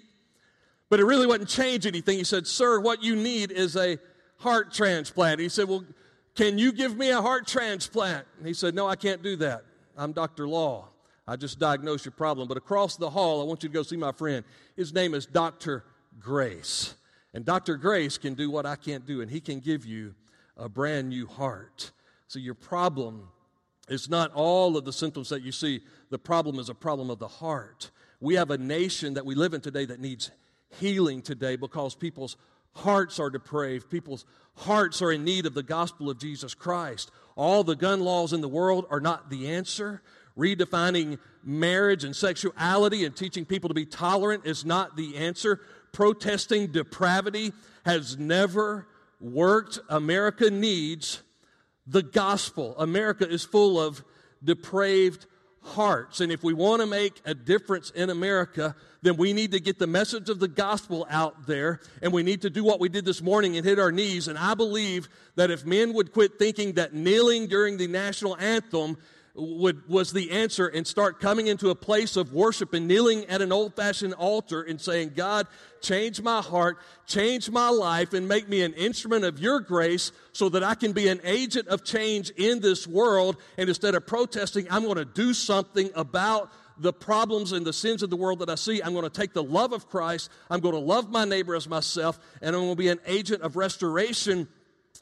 but 0.92 1.00
it 1.00 1.06
really 1.06 1.26
wouldn't 1.26 1.50
change 1.50 1.88
anything. 1.88 2.20
He 2.20 2.24
said, 2.24 2.46
Sir, 2.46 2.80
what 2.80 3.02
you 3.02 3.16
need 3.16 3.52
is 3.52 3.76
a 3.76 3.98
heart 4.38 4.76
transplant. 4.76 5.40
He 5.40 5.50
said, 5.50 5.68
Well, 5.68 5.84
can 6.36 6.60
you 6.60 6.72
give 6.72 6.96
me 6.96 7.10
a 7.10 7.20
heart 7.20 7.48
transplant? 7.48 8.28
And 8.38 8.46
he 8.46 8.54
said, 8.54 8.76
No, 8.76 8.88
I 8.88 8.96
can't 8.96 9.24
do 9.24 9.36
that. 9.38 9.64
I'm 9.98 10.12
Dr. 10.12 10.48
Law. 10.48 10.90
I 11.28 11.36
just 11.36 11.60
diagnosed 11.60 12.06
your 12.06 12.12
problem. 12.12 12.48
But 12.48 12.58
across 12.58 12.98
the 12.98 13.10
hall, 13.10 13.42
I 13.42 13.46
want 13.46 13.64
you 13.64 13.70
to 13.70 13.74
go 13.74 13.84
see 13.84 13.98
my 13.98 14.12
friend. 14.12 14.46
His 14.76 14.94
name 14.94 15.14
is 15.14 15.26
Dr. 15.26 15.84
Grace. 16.20 16.96
And 17.34 17.44
Dr. 17.44 17.78
Grace 17.78 18.18
can 18.18 18.34
do 18.34 18.50
what 18.50 18.66
I 18.66 18.76
can't 18.76 19.06
do, 19.06 19.22
and 19.22 19.30
he 19.30 19.42
can 19.42 19.60
give 19.60 19.86
you 19.86 20.16
a 20.56 20.70
brand 20.70 21.10
new 21.10 21.28
heart. 21.28 21.92
So 22.28 22.40
your 22.40 22.54
problem 22.54 23.28
is 23.90 24.10
not 24.10 24.32
all 24.34 24.78
of 24.78 24.86
the 24.86 24.94
symptoms 24.94 25.30
that 25.30 25.42
you 25.42 25.52
see. 25.52 25.82
The 26.10 26.20
problem 26.20 26.60
is 26.60 26.70
a 26.70 26.76
problem 26.76 27.10
of 27.10 27.20
the 27.20 27.28
heart. 27.28 27.92
We 28.20 28.36
have 28.36 28.52
a 28.52 28.58
nation 28.58 29.16
that 29.16 29.26
we 29.26 29.36
live 29.36 29.54
in 29.54 29.62
today 29.62 29.86
that 29.86 30.00
needs 30.00 30.32
healing 30.80 31.22
today 31.22 31.56
because 31.56 31.96
people's 31.96 32.38
hearts 32.74 33.20
are 33.20 33.30
depraved. 33.30 33.90
People's 33.90 34.26
hearts 34.56 35.02
are 35.02 35.12
in 35.12 35.24
need 35.24 35.46
of 35.46 35.54
the 35.54 35.64
gospel 35.64 36.10
of 36.10 36.20
Jesus 36.20 36.54
Christ. 36.54 37.12
All 37.36 37.64
the 37.64 37.76
gun 37.76 38.02
laws 38.02 38.34
in 38.34 38.42
the 38.42 38.48
world 38.48 38.86
are 38.90 39.00
not 39.00 39.30
the 39.30 39.50
answer. 39.50 40.02
Redefining 40.38 41.18
marriage 41.44 42.04
and 42.04 42.16
sexuality 42.16 43.06
and 43.06 43.16
teaching 43.16 43.46
people 43.46 43.70
to 43.70 43.74
be 43.74 43.86
tolerant 43.86 44.46
is 44.46 44.66
not 44.66 44.98
the 44.98 45.18
answer. 45.18 45.62
Protesting 45.92 46.68
depravity 46.68 47.54
has 47.86 48.18
never 48.18 48.88
worked. 49.22 49.80
America 49.90 50.50
needs 50.50 51.22
the 51.88 52.04
gospel. 52.04 52.76
America 52.78 53.30
is 53.30 53.44
full 53.44 53.80
of 53.80 54.04
depraved 54.44 55.26
hearts. 55.62 56.22
And 56.22 56.32
if 56.32 56.44
we 56.44 56.54
want 56.54 56.82
to 56.82 56.88
make 56.88 57.22
a 57.26 57.34
difference 57.34 57.90
in 57.92 58.10
America, 58.10 58.76
then 59.02 59.18
we 59.18 59.34
need 59.34 59.52
to 59.52 59.60
get 59.60 59.80
the 59.80 59.88
message 59.88 60.30
of 60.30 60.40
the 60.40 60.48
gospel 60.48 61.08
out 61.10 61.48
there. 61.48 61.80
And 62.02 62.14
we 62.14 62.24
need 62.24 62.42
to 62.44 62.50
do 62.50 62.64
what 62.64 62.80
we 62.80 62.90
did 62.90 63.06
this 63.06 63.22
morning 63.22 63.58
and 63.58 63.66
hit 63.66 63.80
our 63.80 63.92
knees. 63.92 64.28
And 64.28 64.38
I 64.38 64.54
believe 64.54 65.10
that 65.36 65.50
if 65.50 65.66
men 65.66 65.94
would 65.94 66.12
quit 66.12 66.38
thinking 66.38 66.74
that 66.74 66.94
kneeling 66.94 67.48
during 67.48 67.78
the 67.78 67.88
national 67.88 68.38
anthem 68.38 68.98
would, 69.36 69.88
was 69.90 70.14
the 70.14 70.32
answer 70.32 70.68
and 70.68 70.88
start 70.88 71.20
coming 71.20 71.48
into 71.48 71.70
a 71.70 71.76
place 71.76 72.16
of 72.16 72.34
worship 72.34 72.74
and 72.74 72.88
kneeling 72.88 73.26
at 73.26 73.42
an 73.42 73.52
old 73.52 73.76
fashioned 73.76 74.14
altar 74.14 74.62
and 74.62 74.80
saying, 74.80 75.12
God, 75.16 75.48
change 75.82 76.22
my 76.22 76.42
heart, 76.42 76.78
change 77.06 77.50
my 77.50 77.70
life, 77.70 78.14
and 78.14 78.28
make 78.28 78.48
me 78.48 78.62
an 78.62 78.74
instrument 78.74 79.26
of 79.26 79.40
your 79.40 79.60
grace 79.60 80.12
so 80.32 80.48
that 80.50 80.64
I 80.64 80.76
can 80.76 80.94
be 80.94 81.10
an 81.10 81.20
agent 81.24 81.68
of 81.68 81.84
change 81.84 82.30
in 82.32 82.62
this 82.62 82.88
world. 82.88 83.38
And 83.58 83.68
instead 83.68 83.94
of 83.94 84.08
protesting, 84.08 84.68
I'm 84.70 84.84
going 84.84 84.96
to 84.96 85.06
do 85.06 85.34
something 85.34 85.90
about 85.96 86.52
the 86.78 86.94
problems 86.94 87.52
and 87.52 87.66
the 87.66 87.74
sins 87.74 88.04
of 88.04 88.10
the 88.10 88.18
world 88.18 88.40
that 88.40 88.50
I 88.50 88.56
see. 88.56 88.82
I'm 88.82 88.94
going 88.94 89.04
to 89.04 89.10
take 89.10 89.34
the 89.34 89.44
love 89.44 89.74
of 89.74 89.90
Christ. 89.90 90.30
I'm 90.50 90.60
going 90.60 90.74
to 90.74 90.80
love 90.80 91.10
my 91.10 91.26
neighbor 91.26 91.56
as 91.56 91.68
myself, 91.68 92.20
and 92.42 92.56
I'm 92.56 92.64
going 92.64 92.76
to 92.76 92.78
be 92.78 92.90
an 92.90 93.00
agent 93.06 93.42
of 93.42 93.56
restoration 93.56 94.48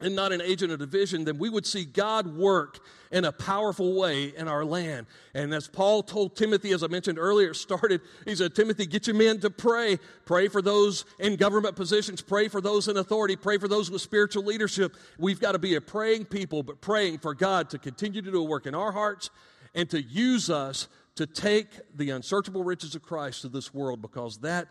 and 0.02 0.16
not 0.16 0.32
an 0.32 0.42
agent 0.42 0.72
of 0.72 0.80
division, 0.80 1.24
then 1.24 1.38
we 1.38 1.50
would 1.50 1.66
see 1.66 1.86
God 1.86 2.36
work 2.36 2.80
in 3.12 3.26
a 3.26 3.32
powerful 3.32 3.94
way 3.94 4.36
in 4.36 4.48
our 4.48 4.66
land. 4.66 5.06
And 5.34 5.54
as 5.54 5.68
Paul 5.68 6.04
told 6.04 6.36
Timothy, 6.36 6.72
as 6.72 6.84
I 6.84 6.88
mentioned 6.88 7.20
earlier, 7.20 7.54
started, 7.54 8.02
he 8.26 8.36
said, 8.36 8.56
Timothy, 8.56 8.86
get 8.86 9.08
your 9.08 9.16
men 9.16 9.40
to 9.42 9.50
pray. 9.50 10.00
Pray 10.26 10.48
for 10.48 10.62
those 10.62 11.06
in 11.20 11.36
government 11.36 11.76
positions. 11.76 12.22
Pray 12.22 12.48
for 12.48 12.60
those 12.60 12.88
in 12.88 12.98
authority. 12.98 13.36
Pray 13.36 13.58
for 13.58 13.68
those 13.68 13.92
with 13.92 14.02
spiritual 14.02 14.44
leadership. 14.44 14.98
We've 15.18 15.40
got 15.40 15.52
to 15.52 15.60
be 15.60 15.76
a 15.76 15.82
praying 15.82 16.26
people, 16.26 16.64
but 16.64 16.82
praying 16.82 17.20
for 17.20 17.34
God 17.34 17.70
to 17.70 17.78
continue 17.78 18.22
to 18.22 18.32
do 18.32 18.42
a 18.42 18.46
work 18.46 18.66
in 18.66 18.76
our 18.76 18.92
hearts 18.92 19.30
and 19.76 19.90
to 19.92 20.02
use 20.02 20.50
us 20.50 20.88
to 21.16 21.28
take 21.28 21.68
the 21.96 22.10
unsearchable 22.10 22.64
riches 22.64 22.96
of 22.96 23.04
Christ 23.04 23.42
to 23.42 23.50
this 23.50 23.74
world 23.74 24.02
because 24.02 24.40
that 24.40 24.68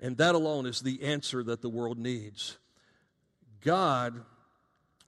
and 0.00 0.16
that 0.18 0.34
alone 0.34 0.66
is 0.66 0.80
the 0.80 1.02
answer 1.02 1.42
that 1.44 1.62
the 1.62 1.70
world 1.70 1.98
needs. 1.98 2.58
God 3.62 4.22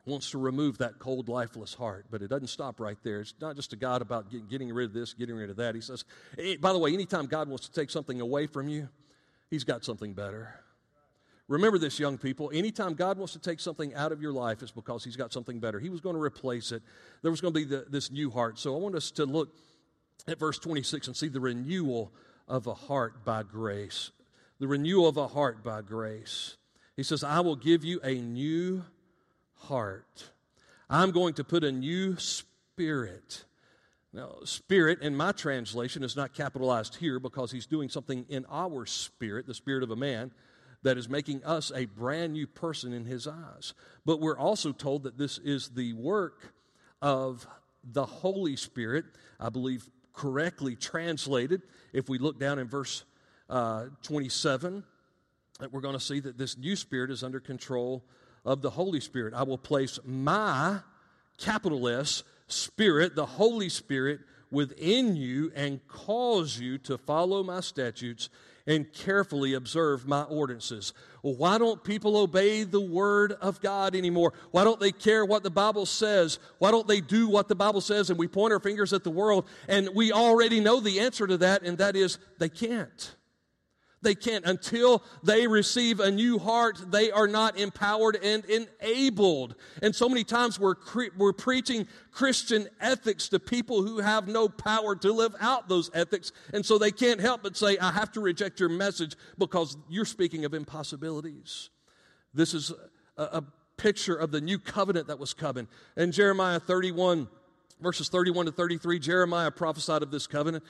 wants 0.08 0.30
to 0.30 0.38
remove 0.38 0.78
that 0.78 0.98
cold, 0.98 1.28
lifeless 1.28 1.74
heart. 1.74 2.06
But 2.10 2.22
it 2.22 2.28
doesn't 2.28 2.48
stop 2.48 2.80
right 2.80 2.98
there. 3.04 3.20
It's 3.20 3.34
not 3.40 3.56
just 3.56 3.72
a 3.72 3.76
God 3.76 4.02
about 4.02 4.26
getting 4.48 4.72
rid 4.72 4.86
of 4.86 4.92
this, 4.92 5.14
getting 5.14 5.36
rid 5.36 5.50
of 5.50 5.56
that. 5.56 5.74
He 5.74 5.80
says, 5.80 6.04
by 6.60 6.72
the 6.72 6.78
way, 6.78 6.92
anytime 6.92 7.26
God 7.26 7.48
wants 7.48 7.68
to 7.68 7.72
take 7.72 7.90
something 7.90 8.20
away 8.20 8.46
from 8.46 8.68
you, 8.68 8.88
He's 9.50 9.64
got 9.64 9.84
something 9.84 10.12
better. 10.12 10.54
Remember 11.48 11.78
this, 11.78 11.98
young 11.98 12.18
people. 12.18 12.50
Anytime 12.52 12.92
God 12.92 13.16
wants 13.16 13.32
to 13.32 13.38
take 13.38 13.60
something 13.60 13.94
out 13.94 14.12
of 14.12 14.20
your 14.20 14.32
life, 14.32 14.62
it's 14.62 14.72
because 14.72 15.04
He's 15.04 15.16
got 15.16 15.32
something 15.32 15.60
better. 15.60 15.80
He 15.80 15.88
was 15.88 16.00
going 16.00 16.14
to 16.14 16.20
replace 16.20 16.72
it. 16.72 16.82
There 17.22 17.30
was 17.30 17.40
going 17.40 17.54
to 17.54 17.60
be 17.60 17.64
the, 17.64 17.86
this 17.88 18.10
new 18.10 18.30
heart. 18.30 18.58
So 18.58 18.74
I 18.74 18.78
want 18.78 18.94
us 18.94 19.10
to 19.12 19.24
look 19.24 19.54
at 20.26 20.38
verse 20.38 20.58
26 20.58 21.06
and 21.06 21.16
see 21.16 21.28
the 21.28 21.40
renewal 21.40 22.12
of 22.46 22.66
a 22.66 22.74
heart 22.74 23.24
by 23.24 23.42
grace. 23.42 24.10
The 24.58 24.68
renewal 24.68 25.08
of 25.08 25.16
a 25.16 25.28
heart 25.28 25.64
by 25.64 25.82
grace. 25.82 26.56
He 26.96 27.02
says, 27.02 27.22
I 27.22 27.40
will 27.40 27.56
give 27.56 27.84
you 27.84 28.00
a 28.02 28.14
new 28.16 28.84
heart. 29.58 30.30
I'm 30.90 31.10
going 31.10 31.34
to 31.34 31.44
put 31.44 31.64
a 31.64 31.72
new 31.72 32.16
spirit. 32.16 33.44
Now, 34.12 34.36
spirit 34.44 35.02
in 35.02 35.16
my 35.16 35.32
translation 35.32 36.02
is 36.02 36.16
not 36.16 36.32
capitalized 36.32 36.96
here 36.96 37.20
because 37.20 37.52
he's 37.52 37.66
doing 37.66 37.88
something 37.88 38.24
in 38.28 38.46
our 38.50 38.86
spirit, 38.86 39.46
the 39.46 39.54
spirit 39.54 39.82
of 39.82 39.90
a 39.90 39.96
man, 39.96 40.32
that 40.82 40.96
is 40.96 41.08
making 41.08 41.44
us 41.44 41.72
a 41.74 41.86
brand 41.86 42.32
new 42.32 42.46
person 42.46 42.92
in 42.92 43.04
his 43.04 43.26
eyes. 43.26 43.74
But 44.06 44.20
we're 44.20 44.38
also 44.38 44.72
told 44.72 45.02
that 45.02 45.18
this 45.18 45.38
is 45.38 45.70
the 45.70 45.92
work 45.92 46.54
of 47.02 47.46
the 47.84 48.06
Holy 48.06 48.56
Spirit, 48.56 49.04
I 49.38 49.50
believe 49.50 49.88
correctly 50.12 50.74
translated. 50.74 51.62
If 51.92 52.08
we 52.08 52.18
look 52.18 52.38
down 52.38 52.58
in 52.58 52.68
verse 52.68 53.04
uh, 53.50 53.86
27, 54.02 54.84
we're 55.70 55.80
going 55.80 55.94
to 55.94 56.00
see 56.00 56.20
that 56.20 56.38
this 56.38 56.56
new 56.56 56.76
spirit 56.76 57.10
is 57.10 57.22
under 57.22 57.40
control 57.40 58.04
of 58.48 58.62
the 58.62 58.70
Holy 58.70 59.00
Spirit. 59.00 59.34
I 59.34 59.42
will 59.42 59.58
place 59.58 59.98
my, 60.04 60.78
capital 61.36 61.86
S, 61.86 62.24
Spirit, 62.46 63.14
the 63.14 63.26
Holy 63.26 63.68
Spirit, 63.68 64.20
within 64.50 65.14
you 65.14 65.52
and 65.54 65.86
cause 65.86 66.58
you 66.58 66.78
to 66.78 66.96
follow 66.96 67.42
my 67.42 67.60
statutes 67.60 68.30
and 68.66 68.90
carefully 68.92 69.52
observe 69.52 70.06
my 70.08 70.22
ordinances. 70.24 70.94
Well, 71.22 71.34
why 71.34 71.58
don't 71.58 71.84
people 71.84 72.16
obey 72.16 72.64
the 72.64 72.80
Word 72.80 73.32
of 73.32 73.60
God 73.60 73.94
anymore? 73.94 74.32
Why 74.50 74.64
don't 74.64 74.80
they 74.80 74.92
care 74.92 75.26
what 75.26 75.42
the 75.42 75.50
Bible 75.50 75.84
says? 75.84 76.38
Why 76.58 76.70
don't 76.70 76.88
they 76.88 77.02
do 77.02 77.28
what 77.28 77.48
the 77.48 77.54
Bible 77.54 77.82
says? 77.82 78.08
And 78.08 78.18
we 78.18 78.28
point 78.28 78.54
our 78.54 78.60
fingers 78.60 78.94
at 78.94 79.04
the 79.04 79.10
world, 79.10 79.46
and 79.68 79.90
we 79.94 80.12
already 80.12 80.60
know 80.60 80.80
the 80.80 81.00
answer 81.00 81.26
to 81.26 81.36
that, 81.38 81.62
and 81.62 81.76
that 81.78 81.96
is 81.96 82.18
they 82.38 82.48
can't. 82.48 83.14
They 84.00 84.14
can't. 84.14 84.44
Until 84.44 85.02
they 85.22 85.46
receive 85.46 85.98
a 86.00 86.10
new 86.10 86.38
heart, 86.38 86.90
they 86.90 87.10
are 87.10 87.26
not 87.26 87.58
empowered 87.58 88.16
and 88.22 88.44
enabled. 88.44 89.56
And 89.82 89.94
so 89.94 90.08
many 90.08 90.24
times 90.24 90.58
we're, 90.60 90.76
cre- 90.76 91.14
we're 91.16 91.32
preaching 91.32 91.86
Christian 92.12 92.68
ethics 92.80 93.28
to 93.30 93.40
people 93.40 93.82
who 93.82 93.98
have 93.98 94.28
no 94.28 94.48
power 94.48 94.94
to 94.96 95.12
live 95.12 95.34
out 95.40 95.68
those 95.68 95.90
ethics. 95.94 96.32
And 96.54 96.64
so 96.64 96.78
they 96.78 96.92
can't 96.92 97.20
help 97.20 97.42
but 97.42 97.56
say, 97.56 97.76
I 97.78 97.90
have 97.92 98.12
to 98.12 98.20
reject 98.20 98.60
your 98.60 98.68
message 98.68 99.16
because 99.36 99.76
you're 99.88 100.04
speaking 100.04 100.44
of 100.44 100.54
impossibilities. 100.54 101.70
This 102.32 102.54
is 102.54 102.72
a, 103.16 103.22
a 103.22 103.44
picture 103.76 104.14
of 104.14 104.30
the 104.30 104.40
new 104.40 104.58
covenant 104.58 105.08
that 105.08 105.18
was 105.18 105.34
coming. 105.34 105.66
In 105.96 106.12
Jeremiah 106.12 106.60
31, 106.60 107.28
verses 107.80 108.08
31 108.08 108.46
to 108.46 108.52
33, 108.52 108.98
Jeremiah 108.98 109.50
prophesied 109.50 110.02
of 110.02 110.10
this 110.10 110.26
covenant. 110.26 110.64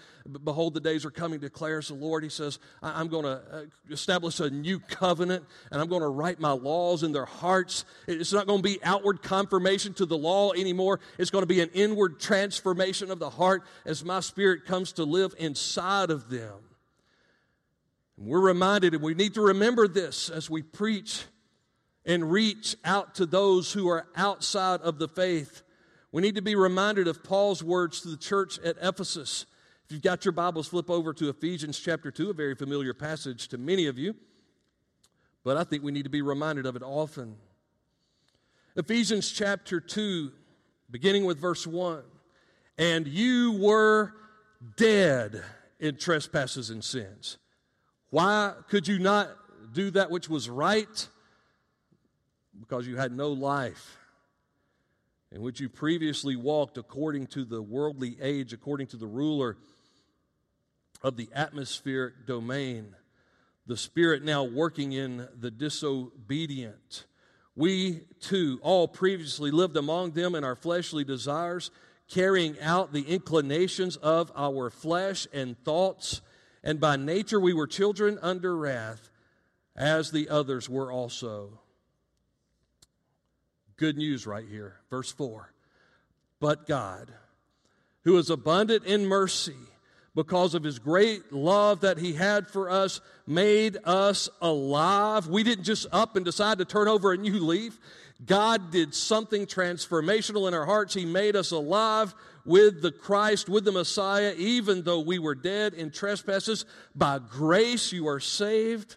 Behold, 0.44 0.74
the 0.74 0.80
days 0.80 1.04
are 1.04 1.10
coming, 1.10 1.40
declares 1.40 1.88
the 1.88 1.94
Lord. 1.94 2.22
He 2.22 2.28
says, 2.28 2.58
I'm 2.82 3.08
going 3.08 3.24
to 3.24 3.40
uh, 3.52 3.62
establish 3.90 4.40
a 4.40 4.50
new 4.50 4.78
covenant 4.78 5.44
and 5.70 5.80
I'm 5.80 5.88
going 5.88 6.02
to 6.02 6.08
write 6.08 6.40
my 6.40 6.52
laws 6.52 7.02
in 7.02 7.12
their 7.12 7.24
hearts. 7.24 7.84
It's 8.06 8.32
not 8.32 8.46
going 8.46 8.60
to 8.60 8.68
be 8.68 8.78
outward 8.82 9.22
confirmation 9.22 9.94
to 9.94 10.06
the 10.06 10.18
law 10.18 10.52
anymore. 10.52 11.00
It's 11.18 11.30
going 11.30 11.42
to 11.42 11.46
be 11.46 11.60
an 11.60 11.70
inward 11.72 12.20
transformation 12.20 13.10
of 13.10 13.18
the 13.18 13.30
heart 13.30 13.64
as 13.84 14.04
my 14.04 14.20
spirit 14.20 14.64
comes 14.66 14.92
to 14.92 15.04
live 15.04 15.34
inside 15.38 16.10
of 16.10 16.28
them. 16.28 16.54
And 18.16 18.26
we're 18.26 18.40
reminded, 18.40 18.94
and 18.94 19.02
we 19.02 19.14
need 19.14 19.34
to 19.34 19.42
remember 19.42 19.88
this 19.88 20.28
as 20.28 20.50
we 20.50 20.62
preach 20.62 21.24
and 22.04 22.32
reach 22.32 22.74
out 22.84 23.14
to 23.16 23.26
those 23.26 23.72
who 23.72 23.88
are 23.88 24.06
outside 24.16 24.80
of 24.80 24.98
the 24.98 25.08
faith 25.08 25.62
we 26.10 26.22
need 26.22 26.36
to 26.36 26.42
be 26.42 26.54
reminded 26.54 27.06
of 27.06 27.22
Paul's 27.22 27.62
words 27.62 28.00
to 28.00 28.08
the 28.08 28.16
church 28.16 28.58
at 28.60 28.76
Ephesus. 28.80 29.44
If 29.84 29.92
you've 29.92 30.02
got 30.02 30.24
your 30.24 30.32
Bibles, 30.32 30.68
flip 30.68 30.90
over 30.90 31.12
to 31.14 31.28
Ephesians 31.28 31.78
chapter 31.78 32.10
2, 32.10 32.30
a 32.30 32.34
very 32.34 32.54
familiar 32.54 32.94
passage 32.94 33.48
to 33.48 33.58
many 33.58 33.86
of 33.86 33.98
you, 33.98 34.14
but 35.44 35.56
I 35.56 35.64
think 35.64 35.82
we 35.82 35.92
need 35.92 36.04
to 36.04 36.10
be 36.10 36.22
reminded 36.22 36.66
of 36.66 36.76
it 36.76 36.82
often. 36.82 37.36
Ephesians 38.76 39.30
chapter 39.30 39.80
2, 39.80 40.30
beginning 40.90 41.24
with 41.24 41.38
verse 41.38 41.66
1. 41.66 42.02
And 42.78 43.08
you 43.08 43.58
were 43.58 44.14
dead 44.76 45.42
in 45.80 45.96
trespasses 45.96 46.70
and 46.70 46.82
sins. 46.82 47.38
Why 48.10 48.54
could 48.68 48.88
you 48.88 48.98
not 48.98 49.28
do 49.72 49.90
that 49.90 50.10
which 50.10 50.28
was 50.28 50.48
right? 50.48 51.08
Because 52.58 52.86
you 52.86 52.96
had 52.96 53.12
no 53.12 53.30
life 53.30 53.98
in 55.30 55.42
which 55.42 55.60
you 55.60 55.68
previously 55.68 56.36
walked 56.36 56.78
according 56.78 57.26
to 57.28 57.44
the 57.44 57.60
worldly 57.60 58.16
age, 58.20 58.52
according 58.52 58.86
to 58.88 58.96
the 58.96 59.06
ruler 59.06 59.56
of 61.02 61.16
the 61.16 61.28
atmospheric 61.34 62.26
domain, 62.26 62.94
the 63.66 63.76
Spirit 63.76 64.24
now 64.24 64.42
working 64.44 64.92
in 64.92 65.28
the 65.38 65.50
disobedient. 65.50 67.04
We 67.54 68.02
too 68.20 68.58
all 68.62 68.88
previously 68.88 69.50
lived 69.50 69.76
among 69.76 70.12
them 70.12 70.34
in 70.34 70.44
our 70.44 70.56
fleshly 70.56 71.04
desires, 71.04 71.70
carrying 72.08 72.58
out 72.60 72.92
the 72.92 73.02
inclinations 73.02 73.96
of 73.96 74.32
our 74.34 74.70
flesh 74.70 75.26
and 75.32 75.62
thoughts, 75.64 76.22
and 76.64 76.80
by 76.80 76.96
nature 76.96 77.38
we 77.38 77.52
were 77.52 77.66
children 77.66 78.18
under 78.22 78.56
wrath, 78.56 79.10
as 79.76 80.10
the 80.10 80.28
others 80.28 80.68
were 80.68 80.90
also. 80.90 81.60
Good 83.78 83.96
news 83.96 84.26
right 84.26 84.44
here. 84.46 84.74
Verse 84.90 85.10
4. 85.12 85.52
But 86.40 86.66
God, 86.66 87.12
who 88.04 88.18
is 88.18 88.28
abundant 88.28 88.84
in 88.84 89.06
mercy, 89.06 89.54
because 90.16 90.54
of 90.54 90.64
his 90.64 90.80
great 90.80 91.32
love 91.32 91.82
that 91.82 91.98
he 91.98 92.12
had 92.12 92.48
for 92.48 92.68
us, 92.68 93.00
made 93.24 93.76
us 93.84 94.28
alive. 94.40 95.28
We 95.28 95.44
didn't 95.44 95.64
just 95.64 95.86
up 95.92 96.16
and 96.16 96.24
decide 96.24 96.58
to 96.58 96.64
turn 96.64 96.88
over 96.88 97.12
a 97.12 97.16
new 97.16 97.38
leaf. 97.38 97.78
God 98.26 98.72
did 98.72 98.96
something 98.96 99.46
transformational 99.46 100.48
in 100.48 100.54
our 100.54 100.66
hearts. 100.66 100.92
He 100.92 101.06
made 101.06 101.36
us 101.36 101.52
alive 101.52 102.16
with 102.44 102.82
the 102.82 102.90
Christ, 102.90 103.48
with 103.48 103.64
the 103.64 103.70
Messiah, 103.70 104.34
even 104.36 104.82
though 104.82 105.00
we 105.00 105.20
were 105.20 105.36
dead 105.36 105.74
in 105.74 105.92
trespasses. 105.92 106.64
By 106.96 107.20
grace 107.20 107.92
you 107.92 108.08
are 108.08 108.18
saved 108.18 108.96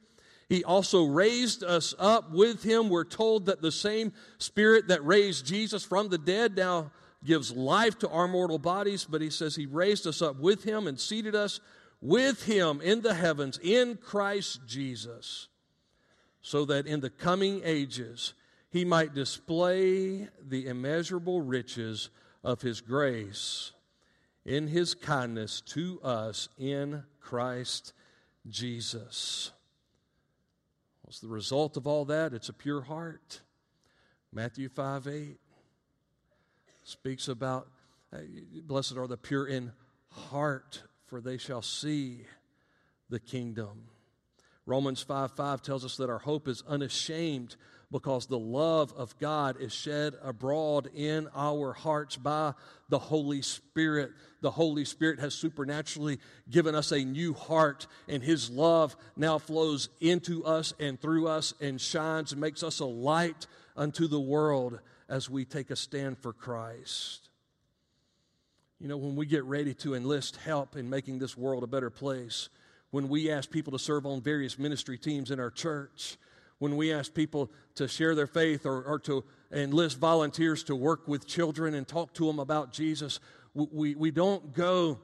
He 0.52 0.66
also 0.66 1.06
raised 1.06 1.64
us 1.64 1.96
up 1.98 2.30
with 2.32 2.62
him. 2.62 2.90
We're 2.90 3.06
told 3.06 3.46
that 3.46 3.62
the 3.62 3.72
same 3.72 4.12
Spirit 4.38 4.90
that 4.90 5.06
raised 5.06 5.46
Jesus 5.46 5.86
from 5.86 6.10
the 6.10 6.18
dead 6.18 6.58
now 6.58 6.92
gives 7.24 7.56
life 7.56 7.98
to 8.00 8.10
our 8.10 8.28
mortal 8.28 8.60
bodies, 8.60 9.08
but 9.10 9.22
he 9.22 9.30
says 9.30 9.56
he 9.56 9.66
raised 9.66 10.06
us 10.06 10.22
up 10.22 10.42
with 10.42 10.66
him 10.66 10.88
and 10.88 11.00
seated 11.00 11.36
us 11.36 11.62
with 12.02 12.44
him 12.44 12.82
in 12.82 13.00
the 13.00 13.14
heavens 13.14 13.62
in 13.64 13.96
Christ 13.96 14.60
Jesus, 14.68 15.48
so 16.42 16.66
that 16.66 16.86
in 16.86 17.00
the 17.00 17.10
coming 17.10 17.62
ages 17.64 18.34
he 18.70 18.84
might 18.84 19.16
display 19.16 20.28
the 20.46 20.68
immeasurable 20.68 21.40
riches 21.40 22.10
of 22.44 22.62
his 22.62 22.82
grace 22.82 23.72
in 24.44 24.68
his 24.68 24.96
kindness 24.96 25.62
to 25.62 26.02
us 26.04 26.50
in 26.58 27.04
Christ 27.22 27.94
Jesus. 28.50 29.54
The 31.20 31.28
result 31.28 31.78
of 31.78 31.88
all 31.88 32.06
that? 32.06 32.34
It's 32.34 32.50
a 32.50 32.54
pure 32.54 32.82
heart. 32.82 33.42
Matthew 34.34 34.70
5 34.70 35.08
8 35.08 35.40
speaks 36.84 37.28
about 37.28 37.68
blessed 38.64 38.98
are 38.98 39.08
the 39.08 39.18
pure 39.18 39.48
in 39.48 39.74
heart, 40.10 40.84
for 41.06 41.22
they 41.22 41.38
shall 41.38 41.62
see 41.62 42.26
the 43.10 43.20
kingdom. 43.20 43.84
Romans 44.66 45.02
5 45.02 45.32
5 45.32 45.62
tells 45.62 45.84
us 45.84 45.98
that 45.98 46.10
our 46.10 46.20
hope 46.20 46.48
is 46.48 46.64
unashamed 46.68 47.56
because 47.92 48.26
the 48.26 48.40
love 48.40 48.94
of 48.96 49.18
God 49.20 49.60
is 49.60 49.74
shed 49.74 50.14
abroad 50.24 50.90
in 50.96 51.28
our 51.36 51.74
hearts 51.74 52.16
by 52.16 52.54
the 52.90 53.00
Holy 53.00 53.42
Spirit. 53.42 54.12
The 54.40 54.52
Holy 54.52 54.86
Spirit 54.86 55.20
has 55.20 55.36
supernaturally 55.36 56.20
given 56.50 56.74
us 56.74 56.92
a 56.92 57.04
new 57.04 57.34
heart, 57.34 57.88
and 58.08 58.24
His 58.24 58.50
love 58.50 58.96
now 59.18 59.38
flows 59.38 59.90
into 60.00 60.46
us 60.46 60.74
and 60.80 61.00
through 61.00 61.28
us 61.28 61.54
and 61.60 61.80
shines 61.80 62.32
and 62.32 62.40
makes 62.40 62.64
us 62.64 62.80
a 62.80 62.86
light 62.86 63.46
unto 63.76 64.08
the 64.08 64.20
world 64.20 64.80
as 65.10 65.30
we 65.30 65.44
take 65.44 65.70
a 65.70 65.76
stand 65.76 66.18
for 66.18 66.32
Christ. 66.32 67.30
You 68.80 68.88
know, 68.88 68.98
when 68.98 69.16
we 69.16 69.26
get 69.26 69.44
ready 69.44 69.74
to 69.76 69.94
enlist 69.94 70.38
help 70.38 70.76
in 70.76 70.90
making 70.90 71.20
this 71.20 71.38
world 71.38 71.64
a 71.64 71.68
better 71.68 71.90
place, 71.90 72.50
when 72.90 73.10
we 73.10 73.30
ask 73.30 73.50
people 73.50 73.72
to 73.74 73.80
serve 73.80 74.06
on 74.06 74.22
various 74.22 74.58
ministry 74.58 74.98
teams 74.98 75.30
in 75.30 75.40
our 75.40 75.52
church, 75.52 76.18
when 76.62 76.78
we 76.78 76.94
ask 76.94 77.16
people 77.16 77.50
to 77.74 77.88
share 77.88 78.14
their 78.14 78.28
faith 78.28 78.68
or, 78.68 78.84
or 78.84 79.00
to 79.00 79.24
enlist 79.52 79.98
volunteers 79.98 80.64
to 80.64 80.76
work 80.76 81.08
with 81.08 81.26
children 81.26 81.74
and 81.74 81.88
talk 81.88 82.14
to 82.14 82.28
them 82.28 82.38
about 82.38 82.72
Jesus, 82.72 83.20
we, 83.56 83.96
we 83.96 84.12
don't 84.12 84.54
go 84.54 85.00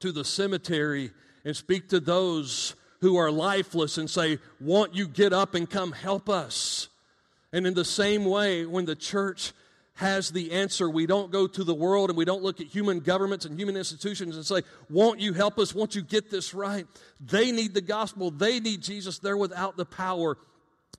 to 0.00 0.10
the 0.10 0.24
cemetery 0.24 1.12
and 1.44 1.56
speak 1.56 1.90
to 1.90 2.00
those 2.00 2.74
who 3.02 3.16
are 3.18 3.30
lifeless 3.30 3.98
and 3.98 4.10
say, 4.10 4.40
Won't 4.58 4.96
you 4.96 5.06
get 5.06 5.32
up 5.32 5.54
and 5.54 5.70
come 5.70 5.92
help 5.92 6.28
us? 6.28 6.88
And 7.52 7.68
in 7.68 7.74
the 7.74 7.84
same 7.84 8.24
way, 8.24 8.66
when 8.66 8.84
the 8.84 8.96
church 8.96 9.52
has 9.94 10.30
the 10.30 10.50
answer, 10.50 10.90
we 10.90 11.06
don't 11.06 11.30
go 11.30 11.46
to 11.46 11.62
the 11.62 11.74
world 11.74 12.10
and 12.10 12.16
we 12.16 12.24
don't 12.24 12.42
look 12.42 12.60
at 12.60 12.66
human 12.66 12.98
governments 12.98 13.44
and 13.44 13.56
human 13.56 13.76
institutions 13.76 14.34
and 14.34 14.44
say, 14.44 14.62
Won't 14.88 15.20
you 15.20 15.34
help 15.34 15.56
us? 15.60 15.72
Won't 15.72 15.94
you 15.94 16.02
get 16.02 16.32
this 16.32 16.52
right? 16.52 16.84
They 17.20 17.52
need 17.52 17.74
the 17.74 17.80
gospel, 17.80 18.32
they 18.32 18.58
need 18.58 18.82
Jesus. 18.82 19.20
They're 19.20 19.36
without 19.36 19.76
the 19.76 19.86
power 19.86 20.36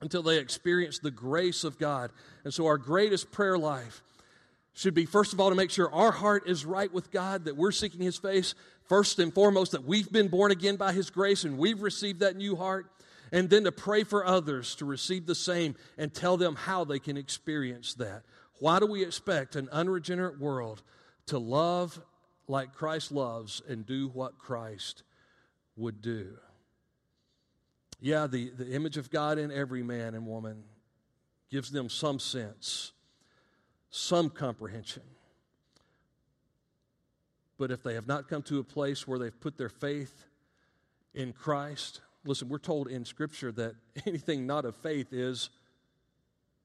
until 0.02 0.22
they 0.22 0.38
experience 0.38 0.98
the 0.98 1.10
grace 1.10 1.64
of 1.64 1.78
God. 1.78 2.10
And 2.44 2.52
so, 2.52 2.66
our 2.66 2.76
greatest 2.76 3.30
prayer 3.30 3.56
life 3.56 4.02
should 4.74 4.94
be, 4.94 5.06
first 5.06 5.32
of 5.32 5.40
all, 5.40 5.48
to 5.48 5.54
make 5.54 5.70
sure 5.70 5.92
our 5.92 6.12
heart 6.12 6.46
is 6.46 6.66
right 6.66 6.92
with 6.92 7.10
God, 7.10 7.46
that 7.46 7.56
we're 7.56 7.72
seeking 7.72 8.00
His 8.00 8.18
face. 8.18 8.54
First 8.88 9.20
and 9.20 9.32
foremost, 9.32 9.72
that 9.72 9.84
we've 9.84 10.10
been 10.10 10.28
born 10.28 10.50
again 10.50 10.76
by 10.76 10.92
His 10.92 11.08
grace 11.08 11.44
and 11.44 11.56
we've 11.56 11.80
received 11.80 12.20
that 12.20 12.36
new 12.36 12.56
heart 12.56 12.90
and 13.30 13.48
then 13.48 13.64
to 13.64 13.72
pray 13.72 14.04
for 14.04 14.26
others 14.26 14.74
to 14.74 14.84
receive 14.84 15.24
the 15.24 15.34
same 15.34 15.76
and 15.96 16.12
tell 16.12 16.36
them 16.36 16.56
how 16.56 16.84
they 16.84 16.98
can 16.98 17.16
experience 17.16 17.94
that. 17.94 18.24
Why 18.58 18.80
do 18.80 18.86
we 18.86 19.02
expect 19.02 19.56
an 19.56 19.68
unregenerate 19.70 20.38
world 20.38 20.82
to 21.26 21.38
love 21.38 22.00
like 22.48 22.74
Christ 22.74 23.12
loves 23.12 23.62
and 23.66 23.86
do 23.86 24.08
what 24.08 24.36
Christ 24.36 25.04
would 25.76 26.02
do? 26.02 26.36
Yeah, 28.02 28.26
the, 28.26 28.50
the 28.50 28.72
image 28.72 28.98
of 28.98 29.10
God 29.10 29.38
in 29.38 29.50
every 29.50 29.82
man 29.82 30.14
and 30.14 30.26
woman 30.26 30.64
gives 31.50 31.70
them 31.70 31.88
some 31.88 32.18
sense, 32.18 32.92
some 33.88 34.28
comprehension. 34.28 35.04
But 37.58 37.70
if 37.70 37.82
they 37.82 37.94
have 37.94 38.06
not 38.06 38.28
come 38.28 38.42
to 38.42 38.58
a 38.58 38.64
place 38.64 39.08
where 39.08 39.18
they've 39.18 39.40
put 39.40 39.56
their 39.56 39.70
faith 39.70 40.26
in 41.14 41.32
Christ, 41.32 42.00
Listen, 42.24 42.48
we're 42.48 42.58
told 42.58 42.88
in 42.88 43.04
Scripture 43.04 43.50
that 43.52 43.74
anything 44.06 44.46
not 44.46 44.64
of 44.64 44.76
faith 44.76 45.12
is 45.12 45.50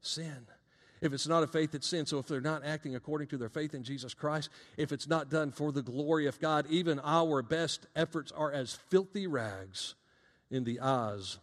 sin. 0.02 0.48
If 1.00 1.14
it's 1.14 1.28
not 1.28 1.44
of 1.44 1.52
faith, 1.52 1.76
it's 1.76 1.88
sin. 1.88 2.06
So 2.08 2.18
if 2.18 2.28
they're 2.28 2.42
not 2.42 2.66
acting 2.66 2.96
according 2.96 3.28
to 3.28 3.38
their 3.38 3.50
faith 3.50 3.76
in 3.76 3.84
Jesus 3.84 4.14
Christ, 4.14 4.50
if 4.78 4.92
it's 4.92 5.08
not 5.08 5.30
done 5.30 5.52
for 5.52 5.72
the 5.72 5.84
glory 5.84 6.26
of 6.26 6.40
God, 6.40 6.66
even 6.70 7.00
our 7.04 7.44
best 7.44 7.86
efforts 7.96 8.32
are 8.32 8.52
as 8.52 8.74
filthy 8.90 9.28
rags 9.28 9.94
in 10.50 10.64
the 10.64 10.80
eyes 10.80 11.40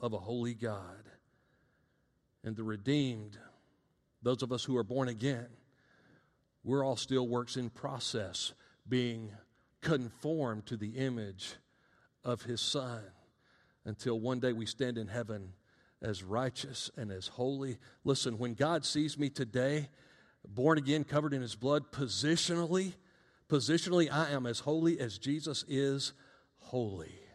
of 0.00 0.12
a 0.12 0.18
holy 0.18 0.54
God. 0.54 1.10
And 2.44 2.56
the 2.56 2.64
redeemed, 2.64 3.36
those 4.22 4.42
of 4.42 4.52
us 4.52 4.64
who 4.64 4.76
are 4.76 4.84
born 4.84 5.08
again, 5.08 5.48
we're 6.64 6.84
all 6.84 6.96
still 6.96 7.26
works 7.26 7.56
in 7.56 7.70
process, 7.70 8.52
being 8.88 9.32
conformed 9.80 10.66
to 10.66 10.76
the 10.76 10.96
image 10.96 11.54
of 12.24 12.42
His 12.42 12.60
Son 12.60 13.02
until 13.84 14.20
one 14.20 14.40
day 14.40 14.52
we 14.52 14.66
stand 14.66 14.98
in 14.98 15.08
heaven 15.08 15.52
as 16.02 16.22
righteous 16.22 16.90
and 16.96 17.10
as 17.10 17.28
holy. 17.28 17.78
Listen, 18.04 18.38
when 18.38 18.54
God 18.54 18.84
sees 18.84 19.18
me 19.18 19.30
today, 19.30 19.88
born 20.46 20.78
again, 20.78 21.04
covered 21.04 21.32
in 21.32 21.42
his 21.42 21.54
blood, 21.54 21.90
positionally, 21.90 22.94
positionally, 23.48 24.10
I 24.12 24.30
am 24.30 24.46
as 24.46 24.60
holy 24.60 25.00
as 25.00 25.18
Jesus 25.18 25.64
is 25.68 26.12
holy. 26.58 27.27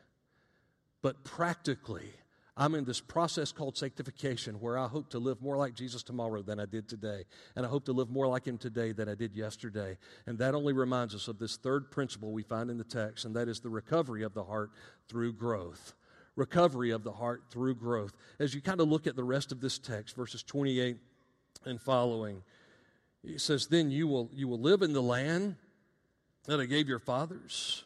But 1.04 1.24
practically, 1.24 2.10
I'm 2.56 2.74
in 2.74 2.86
this 2.86 3.02
process 3.02 3.52
called 3.52 3.78
sanctification 3.78 4.56
where 4.56 4.78
I 4.78 4.88
hope 4.88 5.10
to 5.10 5.20
live 5.20 5.42
more 5.42 5.58
like 5.58 5.76
Jesus 5.76 6.02
tomorrow 6.02 6.42
than 6.42 6.60
I 6.60 6.66
did 6.66 6.88
today. 6.88 7.26
And 7.56 7.66
I 7.66 7.70
hope 7.70 7.86
to 7.86 7.94
live 7.94 8.10
more 8.10 8.26
like 8.26 8.46
him 8.46 8.58
today 8.58 8.94
than 8.94 9.10
I 9.10 9.14
did 9.14 9.36
yesterday. 9.36 9.98
And 10.26 10.40
that 10.40 10.56
only 10.56 10.74
reminds 10.74 11.14
us 11.14 11.28
of 11.28 11.38
this 11.38 11.58
third 11.58 11.92
principle 11.92 12.32
we 12.32 12.44
find 12.44 12.72
in 12.72 12.78
the 12.78 12.84
text, 12.84 13.26
and 13.26 13.36
that 13.36 13.48
is 13.48 13.60
the 13.60 13.70
recovery 13.70 14.24
of 14.24 14.34
the 14.34 14.46
heart 14.46 14.72
through 15.08 15.34
growth 15.34 15.94
recovery 16.36 16.92
of 16.92 17.04
the 17.04 17.12
heart 17.12 17.44
through 17.52 17.76
growth. 17.76 18.14
As 18.40 18.56
you 18.56 18.62
kind 18.62 18.82
of 18.82 18.88
look 18.88 19.08
at 19.08 19.16
the 19.16 19.24
rest 19.24 19.52
of 19.52 19.62
this 19.62 19.78
text, 19.78 20.16
verses 20.16 20.44
28 20.44 20.98
and 21.66 21.80
following, 21.80 22.42
it 23.24 23.42
says, 23.42 23.68
Then 23.68 23.92
you 23.92 24.08
will, 24.08 24.30
you 24.34 24.48
will 24.48 24.60
live 24.60 24.82
in 24.82 24.94
the 24.94 25.02
land 25.02 25.56
that 26.46 26.60
I 26.60 26.66
gave 26.66 26.90
your 26.90 27.00
fathers. 27.00 27.86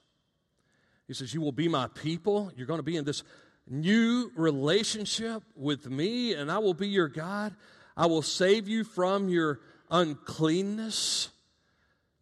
He 1.08 1.13
says, 1.13 1.34
You 1.34 1.41
will 1.41 1.52
be 1.52 1.67
my 1.67 1.88
people. 1.88 2.52
You're 2.56 2.67
going 2.67 2.80
to 2.80 2.84
be 2.84 2.98
in 2.98 3.06
this 3.06 3.24
new 3.70 4.32
relationship 4.36 5.43
with 5.56 5.89
me, 5.89 6.34
and 6.34 6.52
I 6.52 6.60
will 6.60 6.74
be 6.74 6.88
your 6.88 7.08
God. 7.08 7.56
I 7.96 8.06
will 8.06 8.22
save 8.22 8.67
you 8.67 8.84
from 8.84 9.30
your 9.30 9.60
uncleanness. 9.89 11.30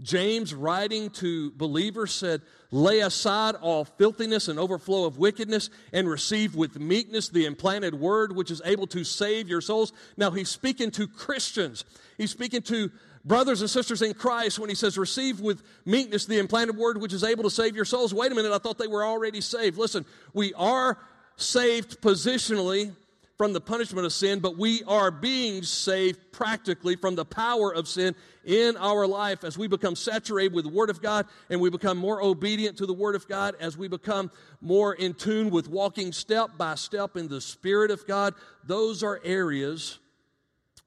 James, 0.01 0.53
writing 0.53 1.09
to 1.09 1.51
believers, 1.51 2.13
said, 2.13 2.41
Lay 2.71 2.99
aside 2.99 3.55
all 3.55 3.85
filthiness 3.85 4.49
and 4.49 4.59
overflow 4.59 5.05
of 5.05 5.17
wickedness 5.17 5.69
and 5.93 6.09
receive 6.09 6.55
with 6.55 6.79
meekness 6.79 7.29
the 7.29 7.45
implanted 7.45 7.95
word 7.95 8.35
which 8.35 8.51
is 8.51 8.61
able 8.65 8.87
to 8.87 9.05
save 9.05 9.47
your 9.47 9.61
souls. 9.61 9.93
Now, 10.17 10.31
he's 10.31 10.49
speaking 10.49 10.91
to 10.91 11.07
Christians. 11.07 11.85
He's 12.17 12.31
speaking 12.31 12.61
to 12.63 12.91
brothers 13.25 13.61
and 13.61 13.69
sisters 13.69 14.01
in 14.01 14.13
Christ 14.13 14.59
when 14.59 14.69
he 14.69 14.75
says, 14.75 14.97
Receive 14.97 15.41
with 15.41 15.63
meekness 15.85 16.25
the 16.25 16.39
implanted 16.39 16.77
word 16.77 17.01
which 17.01 17.13
is 17.13 17.23
able 17.23 17.43
to 17.43 17.49
save 17.49 17.75
your 17.75 17.85
souls. 17.85 18.13
Wait 18.13 18.31
a 18.31 18.35
minute, 18.35 18.53
I 18.53 18.59
thought 18.59 18.77
they 18.77 18.87
were 18.87 19.03
already 19.03 19.41
saved. 19.41 19.77
Listen, 19.77 20.05
we 20.33 20.53
are 20.53 20.97
saved 21.35 22.01
positionally 22.01 22.93
from 23.37 23.51
the 23.51 23.59
punishment 23.59 24.05
of 24.05 24.13
sin, 24.13 24.39
but 24.39 24.57
we 24.57 24.81
are 24.83 25.11
being 25.11 25.61
saved 25.61 26.31
practically 26.31 26.95
from 26.95 27.15
the 27.15 27.25
power 27.25 27.73
of 27.73 27.87
sin 27.87 28.15
in 28.45 28.77
our 28.77 29.05
life 29.05 29.43
as 29.43 29.57
we 29.57 29.67
become 29.67 29.95
saturated 29.95 30.53
with 30.53 30.63
the 30.63 30.71
Word 30.71 30.89
of 30.89 31.01
God 31.01 31.25
and 31.49 31.59
we 31.59 31.69
become 31.69 31.97
more 31.97 32.21
obedient 32.21 32.77
to 32.77 32.85
the 32.85 32.93
Word 32.93 33.15
of 33.15 33.27
God, 33.27 33.55
as 33.59 33.77
we 33.77 33.89
become 33.89 34.31
more 34.61 34.93
in 34.93 35.13
tune 35.13 35.49
with 35.49 35.67
walking 35.67 36.13
step 36.13 36.51
by 36.57 36.75
step 36.75 37.17
in 37.17 37.27
the 37.27 37.41
Spirit 37.41 37.91
of 37.91 38.07
God. 38.07 38.33
Those 38.63 39.03
are 39.03 39.19
areas 39.25 39.99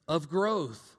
of 0.07 0.31
growth. 0.31 0.98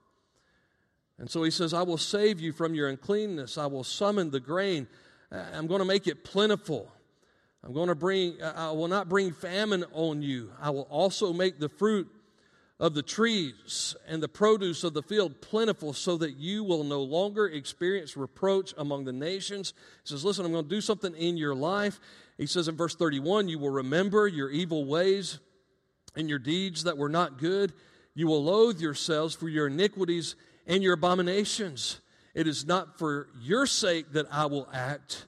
And 1.20 1.30
so 1.30 1.44
he 1.44 1.52
says, 1.52 1.74
I 1.74 1.84
will 1.84 1.98
save 1.98 2.40
you 2.40 2.54
from 2.54 2.74
your 2.74 2.88
uncleanness. 2.88 3.58
I 3.58 3.66
will 3.66 3.84
summon 3.84 4.32
the 4.32 4.40
grain. 4.40 4.88
I'm 5.32 5.68
going 5.68 5.80
to 5.80 5.86
make 5.86 6.08
it 6.08 6.24
plentiful. 6.24 6.92
I'm 7.64 7.74
going 7.74 7.90
to 7.90 7.96
bring, 7.96 8.42
I 8.42 8.72
will 8.72 8.88
not 8.88 9.10
bring 9.10 9.34
famine 9.34 9.84
on 9.92 10.22
you. 10.22 10.52
I 10.62 10.70
will 10.70 10.88
also 10.90 11.34
make 11.34 11.60
the 11.60 11.68
fruit 11.68 12.10
of 12.80 12.94
the 12.94 13.04
trees 13.04 13.96
and 14.08 14.24
the 14.24 14.30
produce 14.30 14.86
of 14.86 14.94
the 14.94 15.04
field 15.04 15.42
plentiful 15.42 15.92
so 15.92 16.16
that 16.18 16.38
you 16.38 16.64
will 16.64 16.86
no 16.86 17.02
longer 17.02 17.48
experience 17.48 18.16
reproach 18.16 18.74
among 18.78 19.04
the 19.04 19.12
nations. 19.12 19.74
He 20.04 20.10
says, 20.10 20.24
Listen, 20.24 20.46
I'm 20.46 20.54
going 20.54 20.64
to 20.64 20.70
do 20.70 20.80
something 20.80 21.14
in 21.16 21.36
your 21.36 21.54
life. 21.54 22.00
He 22.38 22.46
says 22.46 22.70
in 22.70 22.78
verse 22.78 22.96
31, 22.96 23.50
You 23.50 23.60
will 23.60 23.70
remember 23.70 24.28
your 24.28 24.50
evil 24.50 24.86
ways 24.86 25.40
and 26.16 26.30
your 26.30 26.40
deeds 26.40 26.86
that 26.86 26.98
were 26.98 27.10
not 27.10 27.38
good. 27.38 27.74
You 28.16 28.28
will 28.28 28.44
loathe 28.44 28.80
yourselves 28.80 29.36
for 29.36 29.50
your 29.50 29.68
iniquities 29.68 30.36
and 30.70 30.82
your 30.82 30.94
abominations. 30.94 32.00
It 32.34 32.48
is 32.48 32.66
not 32.66 32.98
for 32.98 33.28
your 33.42 33.66
sake 33.66 34.14
that 34.14 34.28
I 34.32 34.46
will 34.46 34.70
act. 34.72 35.26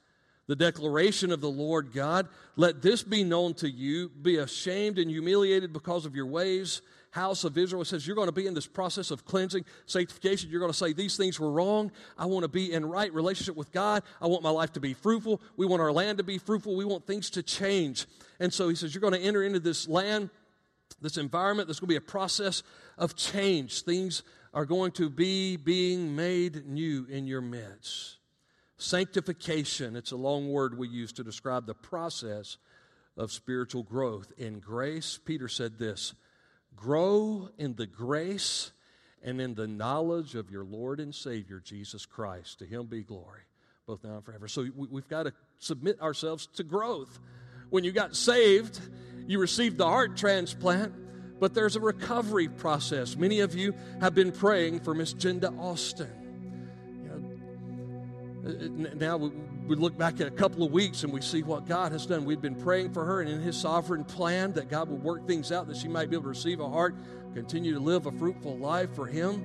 The 0.47 0.55
declaration 0.55 1.31
of 1.31 1.41
the 1.41 1.49
Lord 1.49 1.91
God, 1.93 2.29
let 2.55 2.81
this 2.81 3.03
be 3.03 3.23
known 3.23 3.53
to 3.55 3.69
you. 3.69 4.09
Be 4.09 4.37
ashamed 4.37 4.99
and 4.99 5.09
humiliated 5.09 5.73
because 5.73 6.05
of 6.05 6.15
your 6.15 6.25
ways 6.25 6.81
house 7.11 7.43
of 7.43 7.57
Israel. 7.57 7.85
Says 7.85 8.07
you're 8.07 8.15
going 8.15 8.27
to 8.27 8.33
be 8.33 8.47
in 8.47 8.53
this 8.53 8.67
process 8.67 9.11
of 9.11 9.25
cleansing, 9.25 9.65
sanctification. 9.85 10.49
You're 10.49 10.59
going 10.59 10.71
to 10.71 10.77
say, 10.77 10.93
These 10.93 11.17
things 11.17 11.39
were 11.39 11.51
wrong. 11.51 11.91
I 12.17 12.25
want 12.25 12.43
to 12.43 12.47
be 12.49 12.73
in 12.73 12.85
right 12.85 13.13
relationship 13.13 13.55
with 13.55 13.71
God. 13.71 14.03
I 14.21 14.27
want 14.27 14.43
my 14.43 14.49
life 14.49 14.73
to 14.73 14.79
be 14.79 14.93
fruitful. 14.93 15.41
We 15.57 15.65
want 15.65 15.81
our 15.81 15.91
land 15.91 16.17
to 16.17 16.23
be 16.23 16.37
fruitful. 16.37 16.75
We 16.75 16.85
want 16.85 17.05
things 17.05 17.29
to 17.31 17.43
change. 17.43 18.05
And 18.39 18.51
so 18.53 18.69
he 18.69 18.75
says, 18.75 18.95
You're 18.95 19.01
going 19.01 19.13
to 19.13 19.21
enter 19.21 19.43
into 19.43 19.59
this 19.59 19.87
land, 19.87 20.29
this 21.01 21.17
environment. 21.17 21.67
There's 21.67 21.79
going 21.79 21.89
to 21.89 21.93
be 21.93 21.97
a 21.97 22.01
process 22.01 22.63
of 22.97 23.15
change. 23.15 23.83
Things 23.83 24.23
are 24.53 24.65
going 24.65 24.91
to 24.91 25.09
be 25.09 25.55
being 25.57 26.15
made 26.15 26.65
new 26.65 27.05
in 27.09 27.27
your 27.27 27.41
midst. 27.41 28.17
Sanctification, 28.77 29.95
it's 29.95 30.11
a 30.11 30.17
long 30.17 30.49
word 30.49 30.77
we 30.77 30.87
use 30.87 31.13
to 31.13 31.23
describe 31.23 31.65
the 31.65 31.73
process 31.73 32.57
of 33.15 33.31
spiritual 33.31 33.83
growth. 33.83 34.31
In 34.37 34.59
grace, 34.59 35.19
Peter 35.23 35.47
said 35.47 35.77
this 35.77 36.13
Grow 36.75 37.49
in 37.57 37.75
the 37.75 37.85
grace 37.85 38.71
and 39.23 39.39
in 39.39 39.53
the 39.53 39.67
knowledge 39.67 40.35
of 40.35 40.49
your 40.49 40.63
Lord 40.63 40.99
and 40.99 41.13
Savior, 41.13 41.61
Jesus 41.63 42.05
Christ. 42.05 42.59
To 42.59 42.65
him 42.65 42.87
be 42.87 43.03
glory, 43.03 43.41
both 43.85 44.03
now 44.03 44.15
and 44.15 44.25
forever. 44.25 44.47
So 44.47 44.67
we've 44.75 45.07
got 45.07 45.23
to 45.23 45.33
submit 45.59 46.01
ourselves 46.01 46.47
to 46.55 46.63
growth. 46.63 47.19
When 47.69 47.83
you 47.83 47.91
got 47.91 48.15
saved, 48.15 48.79
you 49.27 49.39
received 49.39 49.77
the 49.77 49.85
heart 49.85 50.17
transplant, 50.17 50.93
but 51.41 51.55
there's 51.55 51.75
a 51.75 51.79
recovery 51.79 52.47
process. 52.47 53.17
Many 53.17 53.39
of 53.39 53.55
you 53.55 53.73
have 53.99 54.13
been 54.13 54.31
praying 54.31 54.81
for 54.81 54.93
Miss 54.93 55.11
Jenda 55.11 55.51
Austin. 55.59 56.07
You 58.43 58.69
know, 58.69 58.89
now 58.93 59.17
we 59.17 59.75
look 59.75 59.97
back 59.97 60.21
at 60.21 60.27
a 60.27 60.31
couple 60.31 60.63
of 60.63 60.71
weeks 60.71 61.03
and 61.03 61.11
we 61.11 61.19
see 61.19 61.41
what 61.41 61.65
God 61.65 61.93
has 61.93 62.05
done. 62.05 62.25
We've 62.25 62.39
been 62.39 62.55
praying 62.55 62.93
for 62.93 63.03
her, 63.03 63.21
and 63.21 63.29
in 63.29 63.41
His 63.41 63.57
sovereign 63.59 64.03
plan, 64.03 64.53
that 64.53 64.69
God 64.69 64.87
will 64.87 64.99
work 64.99 65.25
things 65.25 65.51
out 65.51 65.67
that 65.67 65.77
she 65.77 65.87
might 65.87 66.11
be 66.11 66.15
able 66.15 66.25
to 66.25 66.29
receive 66.29 66.59
a 66.59 66.69
heart, 66.69 66.95
continue 67.33 67.73
to 67.73 67.79
live 67.79 68.05
a 68.05 68.11
fruitful 68.11 68.59
life 68.59 68.93
for 68.93 69.07
Him. 69.07 69.43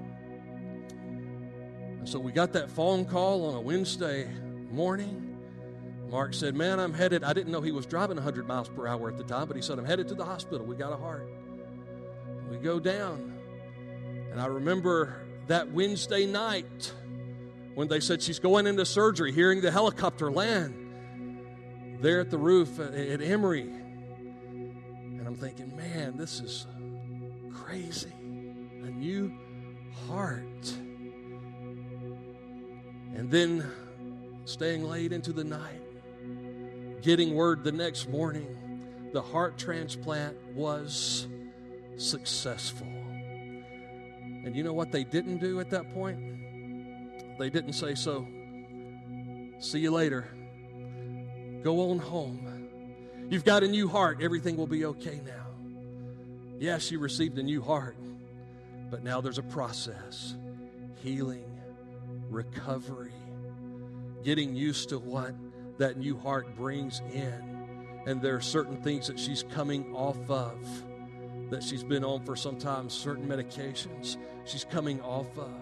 And 1.98 2.06
so 2.06 2.18
we 2.18 2.30
got 2.30 2.52
that 2.52 2.70
phone 2.70 3.06
call 3.06 3.46
on 3.46 3.54
a 3.54 3.60
Wednesday 3.60 4.28
morning. 4.70 5.38
Mark 6.10 6.34
said, 6.34 6.54
Man, 6.54 6.78
I'm 6.78 6.92
headed. 6.92 7.24
I 7.24 7.32
didn't 7.32 7.52
know 7.52 7.62
he 7.62 7.72
was 7.72 7.86
driving 7.86 8.16
100 8.16 8.46
miles 8.46 8.68
per 8.68 8.86
hour 8.86 9.08
at 9.08 9.16
the 9.16 9.24
time, 9.24 9.48
but 9.48 9.56
he 9.56 9.62
said, 9.62 9.78
I'm 9.78 9.86
headed 9.86 10.08
to 10.08 10.14
the 10.14 10.26
hospital. 10.26 10.66
We 10.66 10.76
got 10.76 10.92
a 10.92 10.98
heart. 10.98 11.26
We 12.50 12.58
go 12.58 12.78
down. 12.78 13.32
And 14.30 14.40
I 14.40 14.46
remember 14.46 15.22
that 15.46 15.70
Wednesday 15.70 16.26
night 16.26 16.92
when 17.74 17.88
they 17.88 18.00
said 18.00 18.22
she's 18.22 18.38
going 18.38 18.66
into 18.66 18.84
surgery, 18.84 19.32
hearing 19.32 19.60
the 19.60 19.70
helicopter 19.70 20.30
land 20.30 20.74
there 22.00 22.20
at 22.20 22.30
the 22.30 22.38
roof 22.38 22.78
at 22.78 23.20
Emory. 23.22 23.62
And 23.62 25.26
I'm 25.26 25.36
thinking, 25.36 25.76
man, 25.76 26.16
this 26.16 26.40
is 26.40 26.66
crazy. 27.52 28.12
A 28.12 28.90
new 28.90 29.32
heart. 30.06 30.74
And 33.14 33.30
then 33.30 33.70
staying 34.44 34.84
late 34.84 35.12
into 35.12 35.32
the 35.32 35.44
night, 35.44 35.82
getting 37.02 37.34
word 37.34 37.64
the 37.64 37.72
next 37.72 38.08
morning 38.08 38.56
the 39.12 39.22
heart 39.22 39.56
transplant 39.56 40.36
was 40.52 41.26
successful. 41.96 42.86
And 44.46 44.54
you 44.54 44.62
know 44.62 44.72
what 44.72 44.92
they 44.92 45.04
didn't 45.04 45.38
do 45.38 45.60
at 45.60 45.70
that 45.70 45.92
point? 45.92 47.38
They 47.38 47.50
didn't 47.50 47.72
say 47.72 47.94
so. 47.94 48.26
See 49.58 49.80
you 49.80 49.90
later. 49.90 50.28
Go 51.62 51.90
on 51.90 51.98
home. 51.98 52.46
You've 53.28 53.44
got 53.44 53.64
a 53.64 53.68
new 53.68 53.88
heart. 53.88 54.18
Everything 54.22 54.56
will 54.56 54.68
be 54.68 54.84
okay 54.84 55.20
now. 55.26 55.46
Yes, 56.58 56.90
you 56.90 57.00
received 57.00 57.38
a 57.38 57.42
new 57.42 57.60
heart, 57.60 57.96
but 58.88 59.02
now 59.02 59.20
there's 59.20 59.38
a 59.38 59.42
process 59.42 60.36
healing, 61.02 61.60
recovery, 62.30 63.12
getting 64.22 64.54
used 64.54 64.88
to 64.90 64.98
what 64.98 65.34
that 65.78 65.96
new 65.96 66.16
heart 66.16 66.56
brings 66.56 67.00
in. 67.12 68.02
And 68.06 68.22
there 68.22 68.36
are 68.36 68.40
certain 68.40 68.80
things 68.80 69.08
that 69.08 69.18
she's 69.18 69.42
coming 69.42 69.94
off 69.94 70.18
of 70.30 70.84
that 71.50 71.62
she's 71.62 71.84
been 71.84 72.04
on 72.04 72.24
for 72.24 72.36
some 72.36 72.58
time, 72.58 72.88
certain 72.90 73.26
medications 73.26 74.16
she's 74.44 74.64
coming 74.64 75.00
off 75.00 75.36
of. 75.38 75.52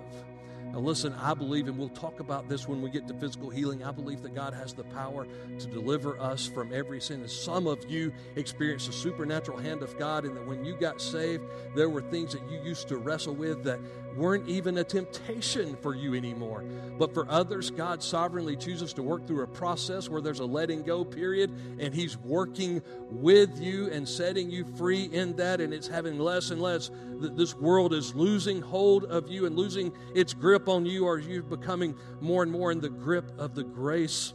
Now, 0.72 0.80
listen, 0.80 1.12
I 1.12 1.34
believe, 1.34 1.68
and 1.68 1.78
we'll 1.78 1.88
talk 1.90 2.18
about 2.18 2.48
this 2.48 2.66
when 2.66 2.82
we 2.82 2.90
get 2.90 3.06
to 3.06 3.14
physical 3.14 3.48
healing. 3.48 3.84
I 3.84 3.92
believe 3.92 4.22
that 4.22 4.34
God 4.34 4.54
has 4.54 4.72
the 4.72 4.82
power 4.82 5.24
to 5.60 5.66
deliver 5.68 6.18
us 6.18 6.48
from 6.48 6.72
every 6.72 7.00
sin. 7.00 7.20
And 7.20 7.30
some 7.30 7.68
of 7.68 7.88
you 7.88 8.12
experienced 8.34 8.88
the 8.88 8.92
supernatural 8.92 9.58
hand 9.58 9.82
of 9.82 9.96
God, 10.00 10.24
and 10.24 10.36
that 10.36 10.44
when 10.44 10.64
you 10.64 10.74
got 10.74 11.00
saved, 11.00 11.44
there 11.76 11.88
were 11.88 12.02
things 12.02 12.32
that 12.32 12.42
you 12.50 12.60
used 12.64 12.88
to 12.88 12.96
wrestle 12.96 13.36
with 13.36 13.62
that 13.62 13.78
weren't 14.16 14.48
even 14.48 14.78
a 14.78 14.84
temptation 14.84 15.76
for 15.76 15.94
you 15.94 16.14
anymore. 16.14 16.64
But 16.98 17.12
for 17.14 17.28
others, 17.28 17.70
God 17.70 18.02
sovereignly 18.02 18.56
chooses 18.56 18.92
to 18.94 19.02
work 19.02 19.26
through 19.26 19.42
a 19.42 19.46
process 19.46 20.08
where 20.08 20.20
there's 20.20 20.40
a 20.40 20.44
letting 20.44 20.82
go 20.82 21.04
period, 21.04 21.50
and 21.78 21.94
He's 21.94 22.16
working 22.18 22.82
with 23.10 23.60
you 23.60 23.90
and 23.90 24.08
setting 24.08 24.50
you 24.50 24.64
free 24.76 25.04
in 25.04 25.36
that, 25.36 25.60
and 25.60 25.74
it's 25.74 25.88
having 25.88 26.18
less 26.18 26.50
and 26.50 26.60
less. 26.60 26.90
This 27.20 27.54
world 27.54 27.92
is 27.92 28.14
losing 28.14 28.60
hold 28.60 29.04
of 29.04 29.28
you 29.28 29.46
and 29.46 29.56
losing 29.56 29.92
its 30.14 30.34
grip 30.34 30.68
on 30.68 30.86
you, 30.86 31.06
or 31.06 31.18
you're 31.18 31.42
becoming 31.42 31.96
more 32.20 32.42
and 32.42 32.52
more 32.52 32.72
in 32.72 32.80
the 32.80 32.90
grip 32.90 33.30
of 33.38 33.54
the 33.54 33.64
grace 33.64 34.34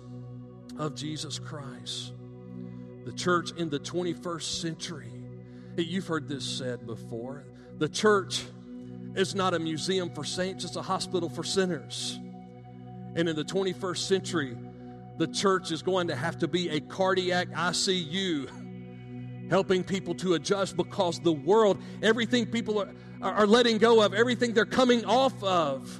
of 0.77 0.95
Jesus 0.95 1.39
Christ. 1.39 2.13
The 3.05 3.13
church 3.13 3.51
in 3.57 3.69
the 3.69 3.79
21st 3.79 4.61
century, 4.61 5.11
you've 5.77 6.07
heard 6.07 6.27
this 6.27 6.45
said 6.45 6.85
before. 6.85 7.45
The 7.77 7.89
church 7.89 8.43
it's 9.19 9.35
not 9.35 9.53
a 9.53 9.59
museum 9.59 10.09
for 10.09 10.23
saints, 10.23 10.63
it's 10.63 10.77
a 10.77 10.81
hospital 10.81 11.29
for 11.29 11.43
sinners. 11.43 12.19
And 13.15 13.27
in 13.27 13.35
the 13.35 13.43
21st 13.43 13.97
century, 13.97 14.57
the 15.17 15.27
church 15.27 15.71
is 15.71 15.81
going 15.81 16.07
to 16.07 16.15
have 16.15 16.37
to 16.39 16.47
be 16.47 16.69
a 16.69 16.79
cardiac 16.79 17.49
ICU, 17.49 19.49
helping 19.49 19.83
people 19.83 20.15
to 20.15 20.35
adjust 20.35 20.77
because 20.77 21.19
the 21.19 21.33
world, 21.33 21.81
everything 22.01 22.45
people 22.45 22.79
are, 22.79 22.93
are 23.21 23.47
letting 23.47 23.77
go 23.77 24.01
of, 24.01 24.13
everything 24.13 24.53
they're 24.53 24.65
coming 24.65 25.03
off 25.03 25.43
of, 25.43 25.99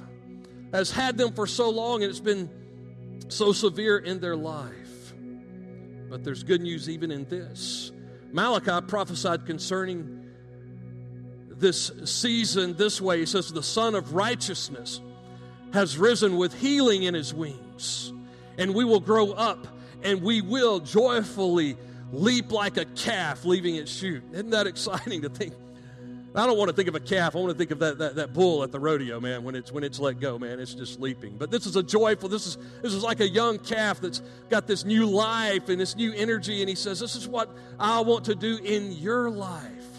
has 0.72 0.90
had 0.90 1.18
them 1.18 1.32
for 1.32 1.46
so 1.46 1.68
long 1.68 2.02
and 2.02 2.10
it's 2.10 2.20
been 2.20 2.48
so 3.28 3.52
severe 3.52 3.98
in 3.98 4.20
their 4.20 4.36
life. 4.36 5.12
But 6.08 6.24
there's 6.24 6.42
good 6.42 6.62
news 6.62 6.88
even 6.88 7.10
in 7.10 7.26
this. 7.26 7.92
Malachi 8.32 8.86
prophesied 8.86 9.44
concerning 9.44 10.19
this 11.60 11.92
season 12.04 12.76
this 12.76 13.00
way. 13.00 13.20
He 13.20 13.26
says, 13.26 13.52
The 13.52 13.62
Son 13.62 13.94
of 13.94 14.14
Righteousness 14.14 15.00
has 15.72 15.96
risen 15.96 16.36
with 16.36 16.58
healing 16.60 17.04
in 17.04 17.14
his 17.14 17.32
wings, 17.32 18.12
and 18.58 18.74
we 18.74 18.84
will 18.84 19.00
grow 19.00 19.32
up 19.32 19.66
and 20.02 20.22
we 20.22 20.40
will 20.40 20.80
joyfully 20.80 21.76
leap 22.12 22.50
like 22.50 22.76
a 22.76 22.84
calf 22.86 23.44
leaving 23.44 23.76
its 23.76 23.92
chute. 23.92 24.22
Isn't 24.32 24.50
that 24.50 24.66
exciting 24.66 25.22
to 25.22 25.28
think? 25.28 25.54
I 26.32 26.46
don't 26.46 26.56
want 26.56 26.68
to 26.68 26.76
think 26.76 26.88
of 26.88 26.94
a 26.94 27.00
calf. 27.00 27.34
I 27.34 27.40
want 27.40 27.50
to 27.50 27.58
think 27.58 27.72
of 27.72 27.80
that, 27.80 27.98
that, 27.98 28.14
that 28.14 28.32
bull 28.32 28.62
at 28.62 28.70
the 28.70 28.78
rodeo, 28.78 29.18
man, 29.18 29.42
when 29.42 29.56
it's 29.56 29.72
when 29.72 29.82
it's 29.82 29.98
let 29.98 30.20
go, 30.20 30.38
man. 30.38 30.60
It's 30.60 30.74
just 30.74 31.00
leaping. 31.00 31.36
But 31.36 31.50
this 31.50 31.66
is 31.66 31.74
a 31.74 31.82
joyful, 31.82 32.28
this 32.28 32.46
is 32.46 32.56
this 32.82 32.94
is 32.94 33.02
like 33.02 33.18
a 33.18 33.28
young 33.28 33.58
calf 33.58 34.00
that's 34.00 34.22
got 34.48 34.68
this 34.68 34.84
new 34.84 35.06
life 35.06 35.68
and 35.68 35.80
this 35.80 35.96
new 35.96 36.12
energy, 36.12 36.60
and 36.62 36.68
he 36.68 36.76
says, 36.76 37.00
This 37.00 37.16
is 37.16 37.26
what 37.26 37.50
I 37.80 38.00
want 38.00 38.26
to 38.26 38.36
do 38.36 38.58
in 38.62 38.92
your 38.92 39.28
life 39.28 39.89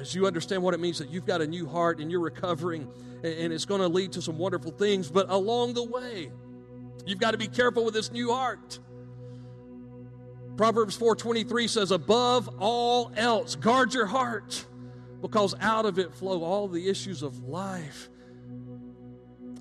as 0.00 0.14
you 0.14 0.26
understand 0.26 0.62
what 0.62 0.72
it 0.72 0.80
means 0.80 0.98
that 0.98 1.10
you've 1.10 1.26
got 1.26 1.42
a 1.42 1.46
new 1.46 1.66
heart 1.66 2.00
and 2.00 2.10
you're 2.10 2.20
recovering, 2.20 2.88
and 3.22 3.52
it's 3.52 3.66
going 3.66 3.82
to 3.82 3.88
lead 3.88 4.12
to 4.12 4.22
some 4.22 4.38
wonderful 4.38 4.70
things. 4.70 5.10
But 5.10 5.28
along 5.28 5.74
the 5.74 5.84
way, 5.84 6.32
you've 7.04 7.18
got 7.18 7.32
to 7.32 7.38
be 7.38 7.48
careful 7.48 7.84
with 7.84 7.94
this 7.94 8.10
new 8.10 8.32
heart. 8.32 8.78
Proverbs 10.56 10.96
4:23 10.96 11.68
says, 11.68 11.90
"Above 11.90 12.48
all 12.58 13.12
else, 13.14 13.56
guard 13.56 13.94
your 13.94 14.06
heart, 14.06 14.64
because 15.20 15.54
out 15.60 15.86
of 15.86 15.98
it 15.98 16.14
flow 16.14 16.42
all 16.42 16.68
the 16.68 16.88
issues 16.88 17.22
of 17.22 17.48
life." 17.48 18.08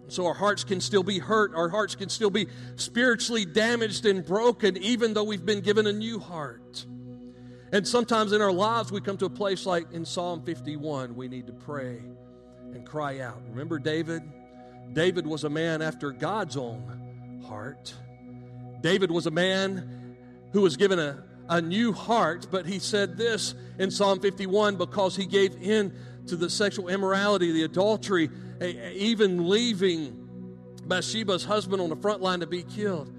So 0.08 0.26
our 0.26 0.34
hearts 0.34 0.64
can 0.64 0.82
still 0.82 1.04
be 1.04 1.20
hurt, 1.20 1.54
our 1.54 1.70
hearts 1.70 1.96
can 1.96 2.10
still 2.10 2.32
be 2.32 2.48
spiritually 2.76 3.46
damaged 3.46 4.06
and 4.06 4.26
broken, 4.26 4.76
even 4.78 5.14
though 5.14 5.24
we've 5.24 5.46
been 5.46 5.62
given 5.62 5.86
a 5.86 5.94
new 5.94 6.20
heart. 6.20 6.86
And 7.72 7.88
sometimes 7.88 8.32
in 8.32 8.42
our 8.42 8.52
lives, 8.52 8.92
we 8.92 9.00
come 9.00 9.18
to 9.18 9.26
a 9.26 9.30
place 9.30 9.66
like 9.66 9.92
in 9.92 10.06
Psalm 10.06 10.42
51, 10.44 11.16
we 11.16 11.28
need 11.28 11.48
to 11.48 11.54
pray 11.54 12.02
and 12.74 12.86
cry 12.86 13.20
out. 13.20 13.42
Remember 13.50 13.78
David? 13.78 14.24
David 14.94 15.28
was 15.28 15.44
a 15.44 15.50
man 15.50 15.82
after 15.82 16.12
God's 16.12 16.58
own 16.58 17.44
heart. 17.48 17.94
David 18.82 19.12
was 19.12 19.28
a 19.28 19.32
man 19.32 20.18
who 20.52 20.62
was 20.62 20.78
given 20.78 20.98
a, 20.98 21.24
a 21.48 21.62
new 21.62 21.94
heart. 21.94 22.48
But 22.50 22.66
he 22.66 22.80
said 22.80 23.18
this 23.18 23.54
in 23.78 23.92
Psalm 23.92 24.20
51 24.20 24.78
because 24.78 25.16
he 25.16 25.26
gave 25.26 25.56
in 25.62 25.94
to 26.28 26.36
the 26.36 26.50
sexual 26.50 26.90
immorality, 26.90 27.52
the 27.52 27.64
adultery, 27.64 28.30
even 28.62 29.48
leaving 29.48 30.70
Bathsheba's 30.86 31.44
husband 31.44 31.82
on 31.82 31.90
the 31.90 31.96
front 31.96 32.22
line 32.22 32.40
to 32.40 32.48
be 32.48 32.64
killed. 32.64 33.14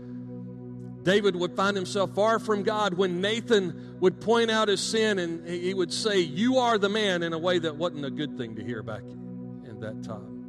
David 1.02 1.34
would 1.36 1.56
find 1.56 1.76
himself 1.76 2.14
far 2.14 2.38
from 2.38 2.62
God 2.62 2.94
when 2.94 3.20
Nathan 3.20 3.96
would 4.00 4.20
point 4.20 4.50
out 4.50 4.68
his 4.68 4.80
sin 4.80 5.18
and 5.18 5.46
he 5.46 5.72
would 5.72 5.92
say, 5.92 6.20
You 6.20 6.58
are 6.58 6.78
the 6.78 6.88
man, 6.88 7.22
in 7.22 7.32
a 7.32 7.38
way 7.38 7.58
that 7.58 7.76
wasn't 7.76 8.04
a 8.04 8.10
good 8.10 8.36
thing 8.36 8.56
to 8.56 8.64
hear 8.64 8.82
back 8.82 9.02
in 9.02 9.80
that 9.80 10.02
time. 10.02 10.40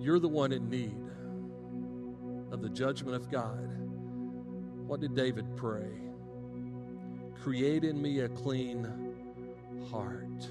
You're 0.00 0.18
the 0.18 0.28
one 0.28 0.52
in 0.52 0.70
need 0.70 0.96
of 2.50 2.62
the 2.62 2.68
judgment 2.68 3.16
of 3.16 3.30
God. 3.30 3.70
What 4.86 5.00
did 5.00 5.14
David 5.14 5.56
pray? 5.56 5.88
Create 7.42 7.84
in 7.84 8.00
me 8.00 8.20
a 8.20 8.28
clean 8.28 8.86
heart, 9.90 10.48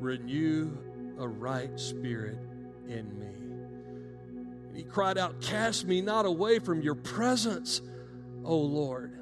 renew 0.00 0.76
a 1.18 1.26
right 1.26 1.78
spirit 1.78 2.38
in 2.86 3.18
me. 3.18 3.47
He 4.78 4.84
cried 4.84 5.18
out, 5.18 5.40
Cast 5.40 5.86
me 5.86 6.00
not 6.00 6.24
away 6.24 6.60
from 6.60 6.82
your 6.82 6.94
presence, 6.94 7.82
O 8.44 8.56
Lord. 8.56 9.12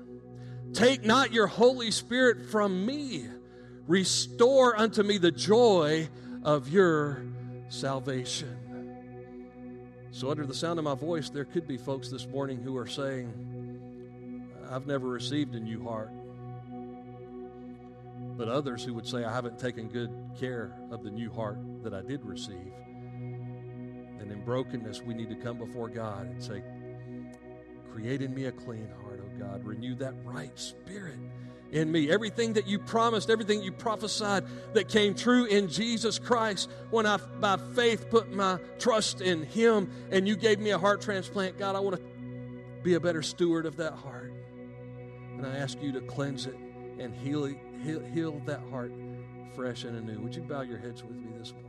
Take 0.75 1.03
not 1.03 1.33
your 1.33 1.47
Holy 1.47 1.91
Spirit 1.91 2.51
from 2.51 2.85
me. 2.85 3.25
Restore 3.87 4.79
unto 4.79 5.03
me 5.03 5.17
the 5.17 5.31
joy 5.31 6.11
of 6.43 6.69
your 6.69 7.23
salvation. 7.71 8.55
So, 10.11 10.31
under 10.31 10.45
the 10.45 10.53
sound 10.53 10.79
of 10.79 10.85
my 10.85 10.95
voice, 10.95 11.31
there 11.31 11.47
could 11.47 11.67
be 11.67 11.79
folks 11.79 12.11
this 12.11 12.27
morning 12.27 12.61
who 12.63 12.77
are 12.77 12.87
saying, 12.87 14.53
I've 14.71 14.87
never 14.87 15.09
received 15.09 15.55
a 15.55 15.61
new 15.61 15.83
heart. 15.83 16.11
But 18.37 18.49
others 18.51 18.85
who 18.85 18.93
would 18.93 19.07
say, 19.07 19.25
I 19.25 19.33
haven't 19.33 19.59
taken 19.59 19.89
good 19.89 20.11
care 20.39 20.77
of 20.91 21.03
the 21.03 21.11
new 21.11 21.33
heart 21.33 21.57
that 21.83 21.95
I 21.95 22.03
did 22.03 22.27
receive. 22.27 22.75
And 24.21 24.31
in 24.31 24.45
brokenness, 24.45 25.03
we 25.03 25.15
need 25.15 25.29
to 25.31 25.37
come 25.37 25.59
before 25.59 25.89
God 25.89 26.27
and 26.27 26.43
say, 26.43 26.63
Create 27.93 28.21
in 28.21 28.35
me 28.35 28.45
a 28.45 28.53
clean 28.53 28.89
heart, 29.03 29.21
oh 29.25 29.39
God. 29.39 29.65
Renew 29.65 29.95
that 29.97 30.15
right 30.25 30.57
spirit 30.59 31.19
in 31.73 31.91
me. 31.91 32.11
Everything 32.11 32.53
that 32.55 32.67
you 32.67 32.79
promised, 32.79 33.31
everything 33.31 33.63
you 33.63 33.73
prophesied 33.73 34.45
that 34.75 34.89
came 34.89 35.15
true 35.15 35.47
in 35.47 35.69
Jesus 35.69 36.19
Christ 36.19 36.71
when 36.91 37.07
I, 37.07 37.17
by 37.17 37.57
faith, 37.75 38.11
put 38.11 38.33
my 38.33 38.59
trust 38.79 39.21
in 39.21 39.43
Him 39.45 39.91
and 40.11 40.29
you 40.29 40.37
gave 40.37 40.59
me 40.59 40.71
a 40.71 40.79
heart 40.79 41.01
transplant, 41.01 41.59
God, 41.59 41.75
I 41.75 41.81
want 41.81 41.97
to 41.97 42.03
be 42.83 42.95
a 42.95 43.01
better 43.01 43.23
steward 43.23 43.67
of 43.67 43.77
that 43.77 43.95
heart. 43.95 44.33
And 45.37 45.47
I 45.47 45.57
ask 45.57 45.81
you 45.81 45.93
to 45.93 46.01
cleanse 46.03 46.47
it 46.47 46.57
and 46.99 47.15
heal, 47.15 47.47
heal, 47.83 48.01
heal 48.13 48.43
that 48.47 48.61
heart 48.71 48.93
fresh 49.55 49.85
and 49.85 49.97
anew. 49.97 50.21
Would 50.21 50.35
you 50.35 50.43
bow 50.43 50.61
your 50.63 50.79
heads 50.79 51.03
with 51.03 51.17
me 51.17 51.31
this 51.39 51.53
morning? 51.53 51.66